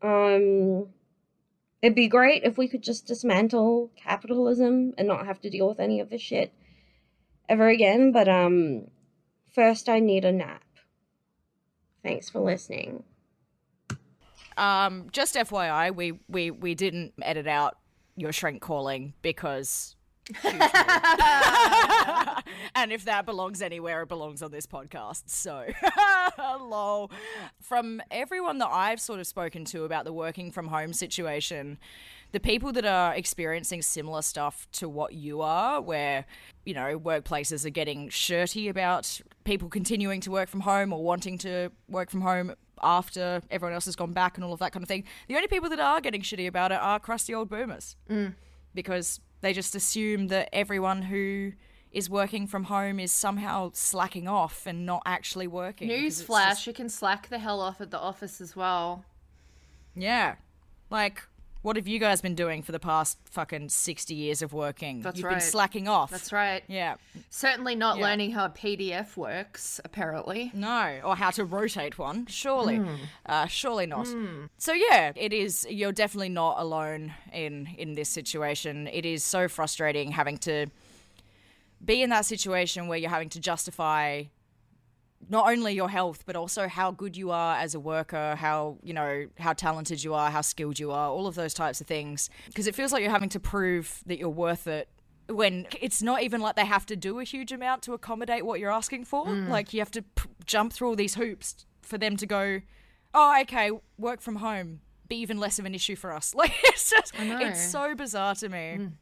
[0.00, 0.88] Um
[1.80, 5.80] it'd be great if we could just dismantle capitalism and not have to deal with
[5.80, 6.52] any of this shit
[7.48, 8.88] ever again, but um
[9.52, 10.62] first I need a nap.
[12.02, 13.04] Thanks for listening.
[14.56, 17.78] Um, just FYI, we we we didn't edit out
[18.16, 19.96] your shrink calling because.
[22.74, 25.24] and if that belongs anywhere, it belongs on this podcast.
[25.26, 25.66] So,
[26.38, 27.10] lol.
[27.60, 31.78] From everyone that I've sort of spoken to about the working from home situation,
[32.32, 36.24] the people that are experiencing similar stuff to what you are, where,
[36.64, 41.38] you know, workplaces are getting shirty about people continuing to work from home or wanting
[41.38, 44.82] to work from home after everyone else has gone back and all of that kind
[44.82, 45.04] of thing.
[45.28, 47.96] The only people that are getting shitty about it are crusty old boomers.
[48.10, 48.34] Mm.
[48.74, 51.52] Because they just assume that everyone who
[51.92, 55.88] is working from home is somehow slacking off and not actually working.
[55.88, 59.04] Newsflash, just- you can slack the hell off at the office as well.
[59.94, 60.36] Yeah.
[60.90, 61.22] Like,
[61.60, 65.00] what have you guys been doing for the past fucking 60 years of working?
[65.02, 65.32] That's You've right.
[65.34, 66.10] been slacking off.
[66.10, 66.64] That's right.
[66.66, 66.96] Yeah.
[67.30, 68.04] Certainly not Yeah.
[68.04, 70.50] learning how a PDF works, apparently.
[70.54, 72.26] No, or how to rotate one.
[72.26, 72.94] Surely, Hmm.
[73.26, 74.08] uh, surely not.
[74.58, 75.66] So yeah, it is.
[75.70, 78.88] You're definitely not alone in in this situation.
[78.88, 80.66] It is so frustrating having to
[81.84, 84.24] be in that situation where you're having to justify
[85.28, 88.92] not only your health but also how good you are as a worker how you
[88.92, 92.30] know how talented you are how skilled you are all of those types of things.
[92.46, 94.88] Because it feels like you're having to prove that you're worth it
[95.28, 98.60] when it's not even like they have to do a huge amount to accommodate what
[98.60, 99.26] you're asking for.
[99.26, 99.48] Mm.
[99.48, 102.60] Like you have to p- jump through all these hoops for them to go
[103.14, 106.34] oh okay work from home be even less of an issue for us.
[106.42, 108.92] Like it's just it's so bizarre to me mm.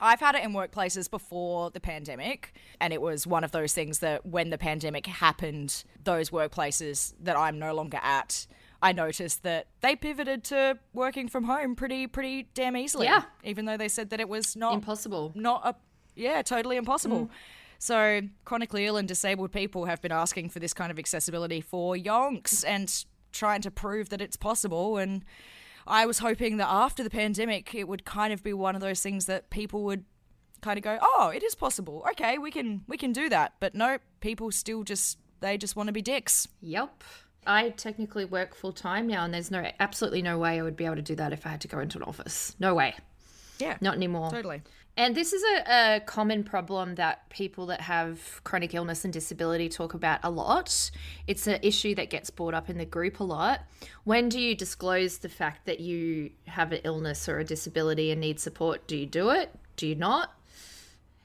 [0.00, 4.00] I've had it in workplaces before the pandemic, and it was one of those things
[4.00, 8.46] that when the pandemic happened, those workplaces that I'm no longer at,
[8.82, 13.06] I noticed that they pivoted to working from home pretty pretty damn easily.
[13.06, 13.22] Yeah.
[13.44, 15.32] Even though they said that it was not Impossible.
[15.36, 15.74] not a
[16.16, 17.26] yeah, totally impossible.
[17.26, 17.30] Mm.
[17.78, 21.96] So chronically ill and disabled people have been asking for this kind of accessibility for
[21.96, 25.24] yonks and trying to prove that it's possible and
[25.86, 29.00] I was hoping that after the pandemic it would kind of be one of those
[29.00, 30.04] things that people would
[30.60, 32.04] kind of go, "Oh, it is possible.
[32.10, 35.88] Okay, we can we can do that." But no, people still just they just want
[35.88, 36.48] to be dicks.
[36.60, 37.02] Yep.
[37.46, 40.84] I technically work full time now, and there's no absolutely no way I would be
[40.84, 42.54] able to do that if I had to go into an office.
[42.60, 42.94] No way.
[43.58, 43.76] Yeah.
[43.80, 44.30] Not anymore.
[44.30, 44.62] Totally.
[44.96, 49.70] And this is a, a common problem that people that have chronic illness and disability
[49.70, 50.90] talk about a lot.
[51.26, 53.62] It's an issue that gets brought up in the group a lot.
[54.04, 58.20] When do you disclose the fact that you have an illness or a disability and
[58.20, 58.86] need support?
[58.86, 59.54] Do you do it?
[59.76, 60.34] Do you not?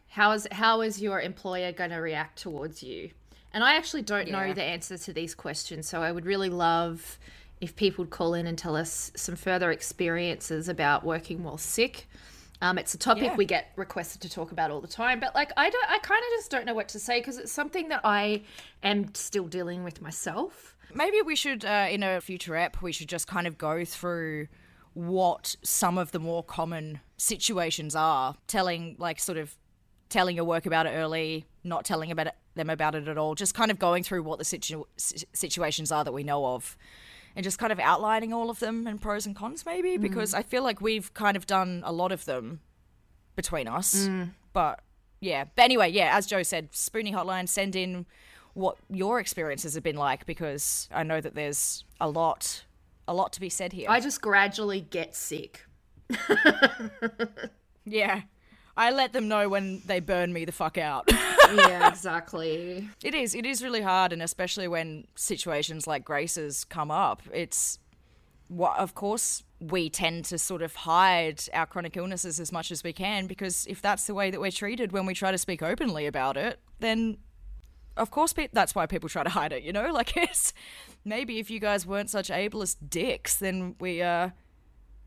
[0.09, 3.11] How is how is your employer going to react towards you?
[3.53, 7.19] And I actually don't know the answer to these questions, so I would really love
[7.59, 12.07] if people would call in and tell us some further experiences about working while sick.
[12.61, 13.35] Um, it's a topic Yeah.
[13.35, 16.19] we get requested to talk about all the time, but like I don't, I kind
[16.19, 18.43] of just don't know what to say because it's something that I
[18.81, 20.75] am still dealing with myself.
[20.93, 24.47] Maybe we should, uh, in a future app, we should just kind of go through
[24.93, 28.35] what some of the more common situations are.
[28.47, 29.55] Telling, like, sort of
[30.09, 33.35] telling your work about it early, not telling about it, them about it at all.
[33.35, 36.77] Just kind of going through what the situ- situations are that we know of.
[37.37, 40.01] And just kind of outlining all of them and pros and cons, maybe, mm.
[40.01, 42.61] because I feel like we've kind of done a lot of them
[43.35, 44.07] between us.
[44.07, 44.31] Mm.
[44.53, 44.81] But
[45.21, 45.45] yeah.
[45.55, 48.05] But anyway, yeah, as Joe said, Spoonie Hotline, send in
[48.53, 52.65] what your experiences have been like because I know that there's a lot
[53.07, 53.87] a lot to be said here.
[53.89, 55.65] I just gradually get sick.
[57.85, 58.21] yeah.
[58.75, 61.09] I let them know when they burn me the fuck out.
[61.55, 62.87] Yeah, exactly.
[63.03, 63.35] it is.
[63.35, 67.21] It is really hard and especially when situations like Grace's come up.
[67.33, 67.79] It's
[68.49, 72.83] what of course we tend to sort of hide our chronic illnesses as much as
[72.83, 75.61] we can because if that's the way that we're treated when we try to speak
[75.61, 77.17] openly about it, then
[77.97, 79.91] of course pe- that's why people try to hide it, you know?
[79.97, 80.53] Like it's
[81.03, 84.29] maybe if you guys weren't such ableist dicks, then we uh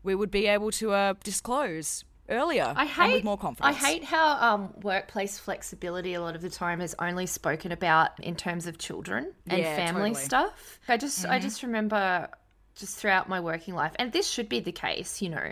[0.03, 3.75] we would be able to uh disclose earlier I hate with more confidence.
[3.75, 8.11] I hate how um, workplace flexibility a lot of the time is only spoken about
[8.23, 10.25] in terms of children and Yeah, family totally.
[10.25, 10.79] stuff.
[10.87, 11.41] I just I mm-hmm.
[11.43, 12.29] just remember
[12.75, 15.51] just throughout my working life, and this should be the case, you know,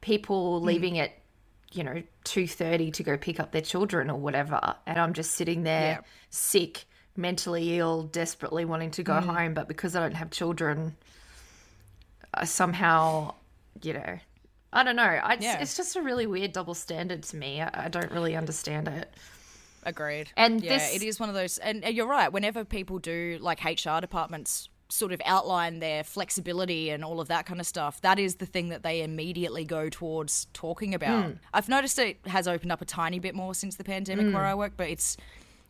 [0.00, 0.64] people mm.
[0.64, 1.12] leaving at
[1.72, 5.32] you know two thirty to go pick up their children or whatever, and I'm just
[5.32, 6.00] sitting there Yeah.
[6.30, 6.84] sick,
[7.16, 9.24] mentally ill, desperately wanting to go mm.
[9.24, 10.96] home, but because I don't have children,
[12.32, 13.34] I somehow,
[13.82, 14.18] you know.
[14.72, 15.02] I don't know.
[15.02, 15.60] I, Yeah.
[15.60, 17.60] It's just a really weird double standard to me.
[17.60, 19.12] I, I don't really understand it.
[19.82, 20.28] Agreed.
[20.36, 21.58] And yeah, this- it is one of those.
[21.58, 22.32] And you're right.
[22.32, 27.46] Whenever people do like HR departments sort of outline their flexibility and all of that
[27.46, 31.24] kind of stuff, that is the thing that they immediately go towards talking about.
[31.26, 31.30] Hmm.
[31.54, 34.32] I've noticed it has opened up a tiny bit more since the pandemic Hmm.
[34.34, 35.16] where I work, but it's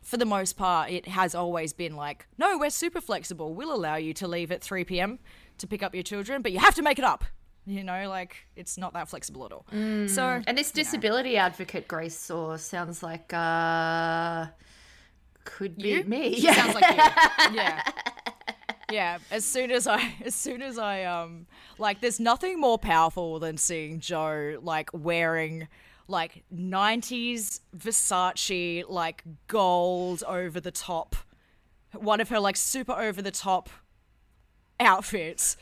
[0.03, 3.53] for the most part, it has always been like, no, we're super flexible.
[3.55, 5.19] We'll allow you to leave at 3 p.m.
[5.59, 7.25] to pick up your children, but you have to make it up.
[7.67, 9.67] You know, like it's not that flexible at all.
[10.09, 14.47] So, And this disability advocate, Grace Saw, sounds like uh
[15.45, 16.05] could be You?
[16.05, 16.35] me.
[16.41, 17.55] She sounds like you.
[17.55, 17.83] Yeah.
[18.91, 19.19] Yeah.
[19.31, 21.47] As soon as I as soon as I um
[21.79, 25.69] like there's nothing more powerful than seeing Joe like wearing
[26.09, 31.15] like 90s Versace like gold over the top
[31.95, 33.69] one of her like super over the top
[34.81, 35.57] outfits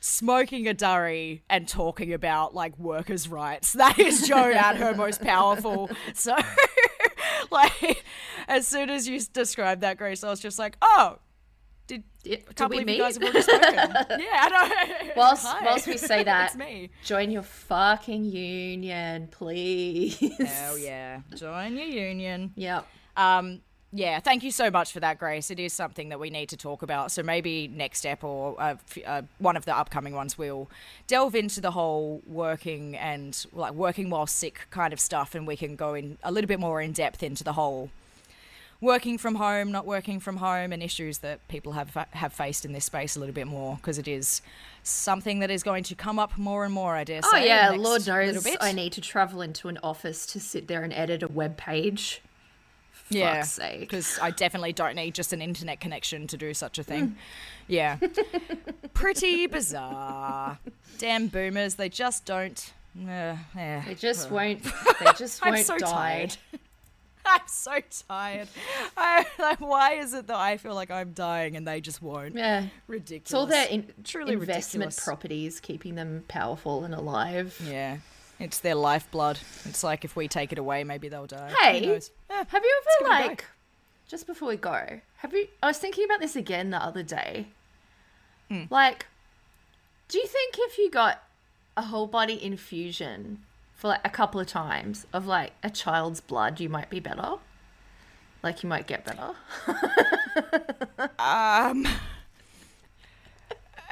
[0.00, 3.72] smoking a durry and talking about like workers' rights.
[3.78, 5.90] That is Joe at her most powerful.
[6.14, 6.36] So,
[7.50, 8.04] like,
[8.48, 11.18] as soon as you described that, Grace, I was just like, oh,
[11.86, 12.96] did Did, I can't we meet?
[12.96, 14.20] you guys have already spoken.
[14.20, 14.48] yeah, I
[15.04, 15.12] know.
[15.16, 15.64] whilst, Hi.
[15.64, 16.54] whilst we say that,
[17.04, 20.18] join your fucking union, please.
[20.38, 22.52] Hell yeah, join your union.
[22.56, 22.86] Yep.
[23.16, 23.60] Um,
[23.92, 25.50] yeah, thank you so much for that, Grace.
[25.50, 27.10] It is something that we need to talk about.
[27.10, 30.68] So maybe next step or uh, f- uh, one of the upcoming ones, we'll
[31.06, 35.56] delve into the whole working and like working while sick kind of stuff, and we
[35.56, 37.90] can go in a little bit more in depth into the whole
[38.80, 42.72] working from home, not working from home, and issues that people have have faced in
[42.72, 44.42] this space a little bit more because it is
[44.82, 46.94] something that is going to come up more and more.
[46.94, 47.40] I dare Oh say.
[47.42, 48.46] in yeah, Lord knows.
[48.60, 52.20] I need to travel into an office to sit there and edit a web page.
[53.10, 53.44] Yeah,
[53.80, 56.86] because I definitely don't need just an internet connection to do such a Mm.
[56.86, 57.16] thing.
[57.66, 57.98] Yeah,
[58.94, 60.58] pretty bizarre.
[60.98, 62.72] Damn boomers, they just don't.
[62.98, 63.82] Uh, yeah.
[63.86, 64.62] They just won't.
[65.00, 65.88] They just won't I'm so die.
[65.90, 66.36] tired.
[67.26, 67.72] I'm so
[68.08, 68.48] tired.
[68.96, 72.34] I, like, why is it that I feel like I'm dying and they just won't?
[72.34, 72.64] Yeah.
[72.86, 73.22] Ridiculous.
[73.26, 75.04] It's all their in- Truly investment ridiculous.
[75.04, 77.60] properties keeping them powerful and alive.
[77.68, 77.98] Yeah,
[78.38, 79.38] it's their lifeblood.
[79.64, 81.52] It's like if we take it away, maybe they'll die.
[81.60, 82.00] Hey?
[82.30, 83.44] Eh, have you ever like
[84.06, 85.00] just before we go?
[85.18, 85.48] Have you?
[85.62, 87.48] I was thinking about this again the other day.
[88.48, 88.64] Hmm.
[88.70, 89.06] Like,
[90.08, 91.22] do you think if you got
[91.76, 93.42] a whole body infusion
[93.74, 97.34] for like a couple of times of like a child's blood, you might be better?
[98.42, 99.34] Like you might get better.
[101.18, 101.86] Um,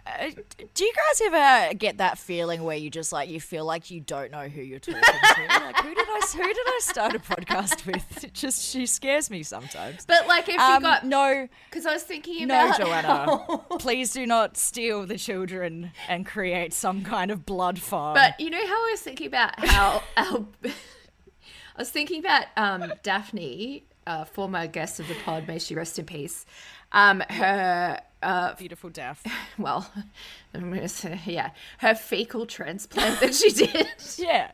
[0.07, 0.31] uh,
[0.75, 4.01] do you guys ever get that feeling where you just like you feel like you
[4.01, 5.07] don't know who you're talking to?
[5.67, 8.25] Like who did I who did I start a podcast with?
[8.25, 10.07] It just she scares me sometimes.
[10.07, 13.09] But like if Um, you got no, because I was thinking no, about Joanna.
[13.09, 18.15] how- Please do not steal the children and create some kind of blood farm.
[18.15, 20.47] But you know how I was thinking about how our.
[20.65, 25.99] I was thinking about um, Daphne, uh, former guest of the pod, may she rest
[25.99, 26.47] in peace.
[26.93, 29.27] Um, her, uh, Beautiful death.
[29.59, 29.91] well,
[30.55, 33.87] I'm gonna say, yeah, her fecal transplant that she did.
[34.17, 34.53] Yeah.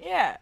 [0.00, 0.36] Yeah.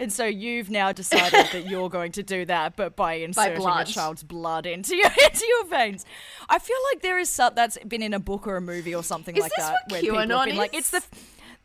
[0.00, 3.60] And so you've now decided that you're going to do that, but by inserting a
[3.60, 3.86] blood.
[3.86, 6.04] child's blood into your into your veins.
[6.48, 9.04] I feel like there is some that's been in a book or a movie or
[9.04, 11.02] something Is like that where people have QAnon been like, it's the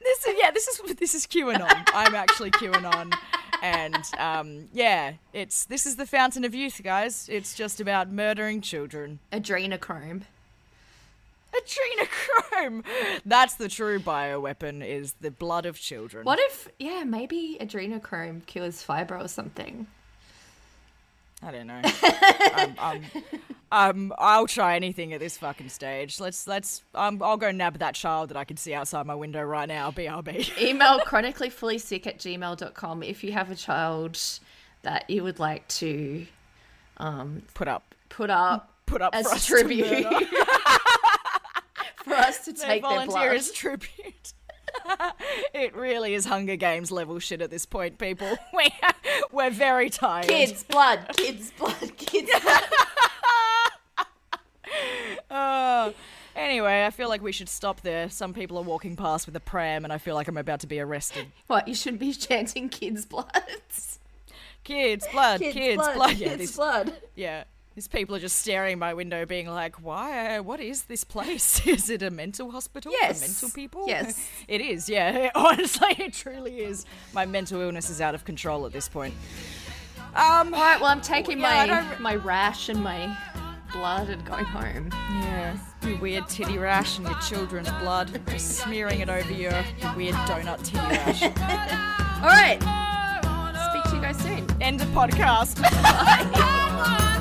[0.02, 1.84] this is yeah, this is this is QAnon.
[1.94, 3.14] I'm actually QAnon,
[3.62, 7.28] and um, yeah, it's this is the fountain of youth, guys.
[7.32, 9.20] It's just about murdering children.
[9.32, 10.24] Adrenochrome.
[11.54, 12.84] Adrenochrome.
[13.26, 14.86] That's the true bioweapon.
[14.86, 16.26] Is the blood of children.
[16.26, 19.88] What if, yeah, maybe adrenochrome cures fibro or something?
[21.42, 21.82] I don't know.
[22.56, 23.02] um, um,
[23.72, 26.20] um, I'll try anything at this fucking stage.
[26.20, 26.84] Let's let's.
[26.96, 29.92] Um, I'll go nab that child that I can see outside my window right now.
[29.92, 30.60] BRB.
[30.62, 34.20] Email chronicallyfullysick at gmail.com if you have a child
[34.82, 36.26] that you would like to
[37.54, 37.96] Put up.
[38.10, 39.86] put up Put up as for us tribute
[42.04, 43.36] for us to take their volunteer blood.
[43.36, 44.34] as tribute.
[45.54, 48.38] it really is Hunger Games level shit at this point, people.
[48.56, 48.70] We
[49.32, 50.28] we're very tired.
[50.28, 52.64] Kids' blood, kids' blood, kids' blood.
[55.30, 55.92] Uh,
[56.36, 58.10] anyway, I feel like we should stop there.
[58.10, 60.68] Some people are walking past with a pram, and I feel like I'm about to
[60.68, 61.28] be arrested.
[61.48, 63.32] What, you shouldn't be chanting kids' blood?
[64.64, 66.18] Kids, blood, kids, blood.
[66.18, 66.94] Yeah, kids' this- blood.
[67.16, 67.44] Yeah.
[67.76, 70.42] These people are just staring my window, being like, "Why?
[70.42, 71.66] What is this place?
[71.68, 73.22] Is it a mental hospital Yes.
[73.22, 74.30] for mental people?" Yes.
[74.50, 74.90] it is.
[74.90, 76.86] Yeah, honestly, it truly is.
[77.14, 79.14] My mental illness is out of control at this point.
[80.14, 80.54] Um.
[80.54, 83.16] All right, well, I'm taking Yeah, my, my rash and my
[83.72, 84.90] blood and going home.
[84.92, 85.58] Yeah.
[85.84, 89.54] Your weird titty rash and your children's blood, just smearing it over your
[89.96, 91.24] weird donut titty rash.
[92.22, 92.60] All right.
[93.72, 94.62] Speak to you guys soon.
[94.62, 95.60] End of podcast.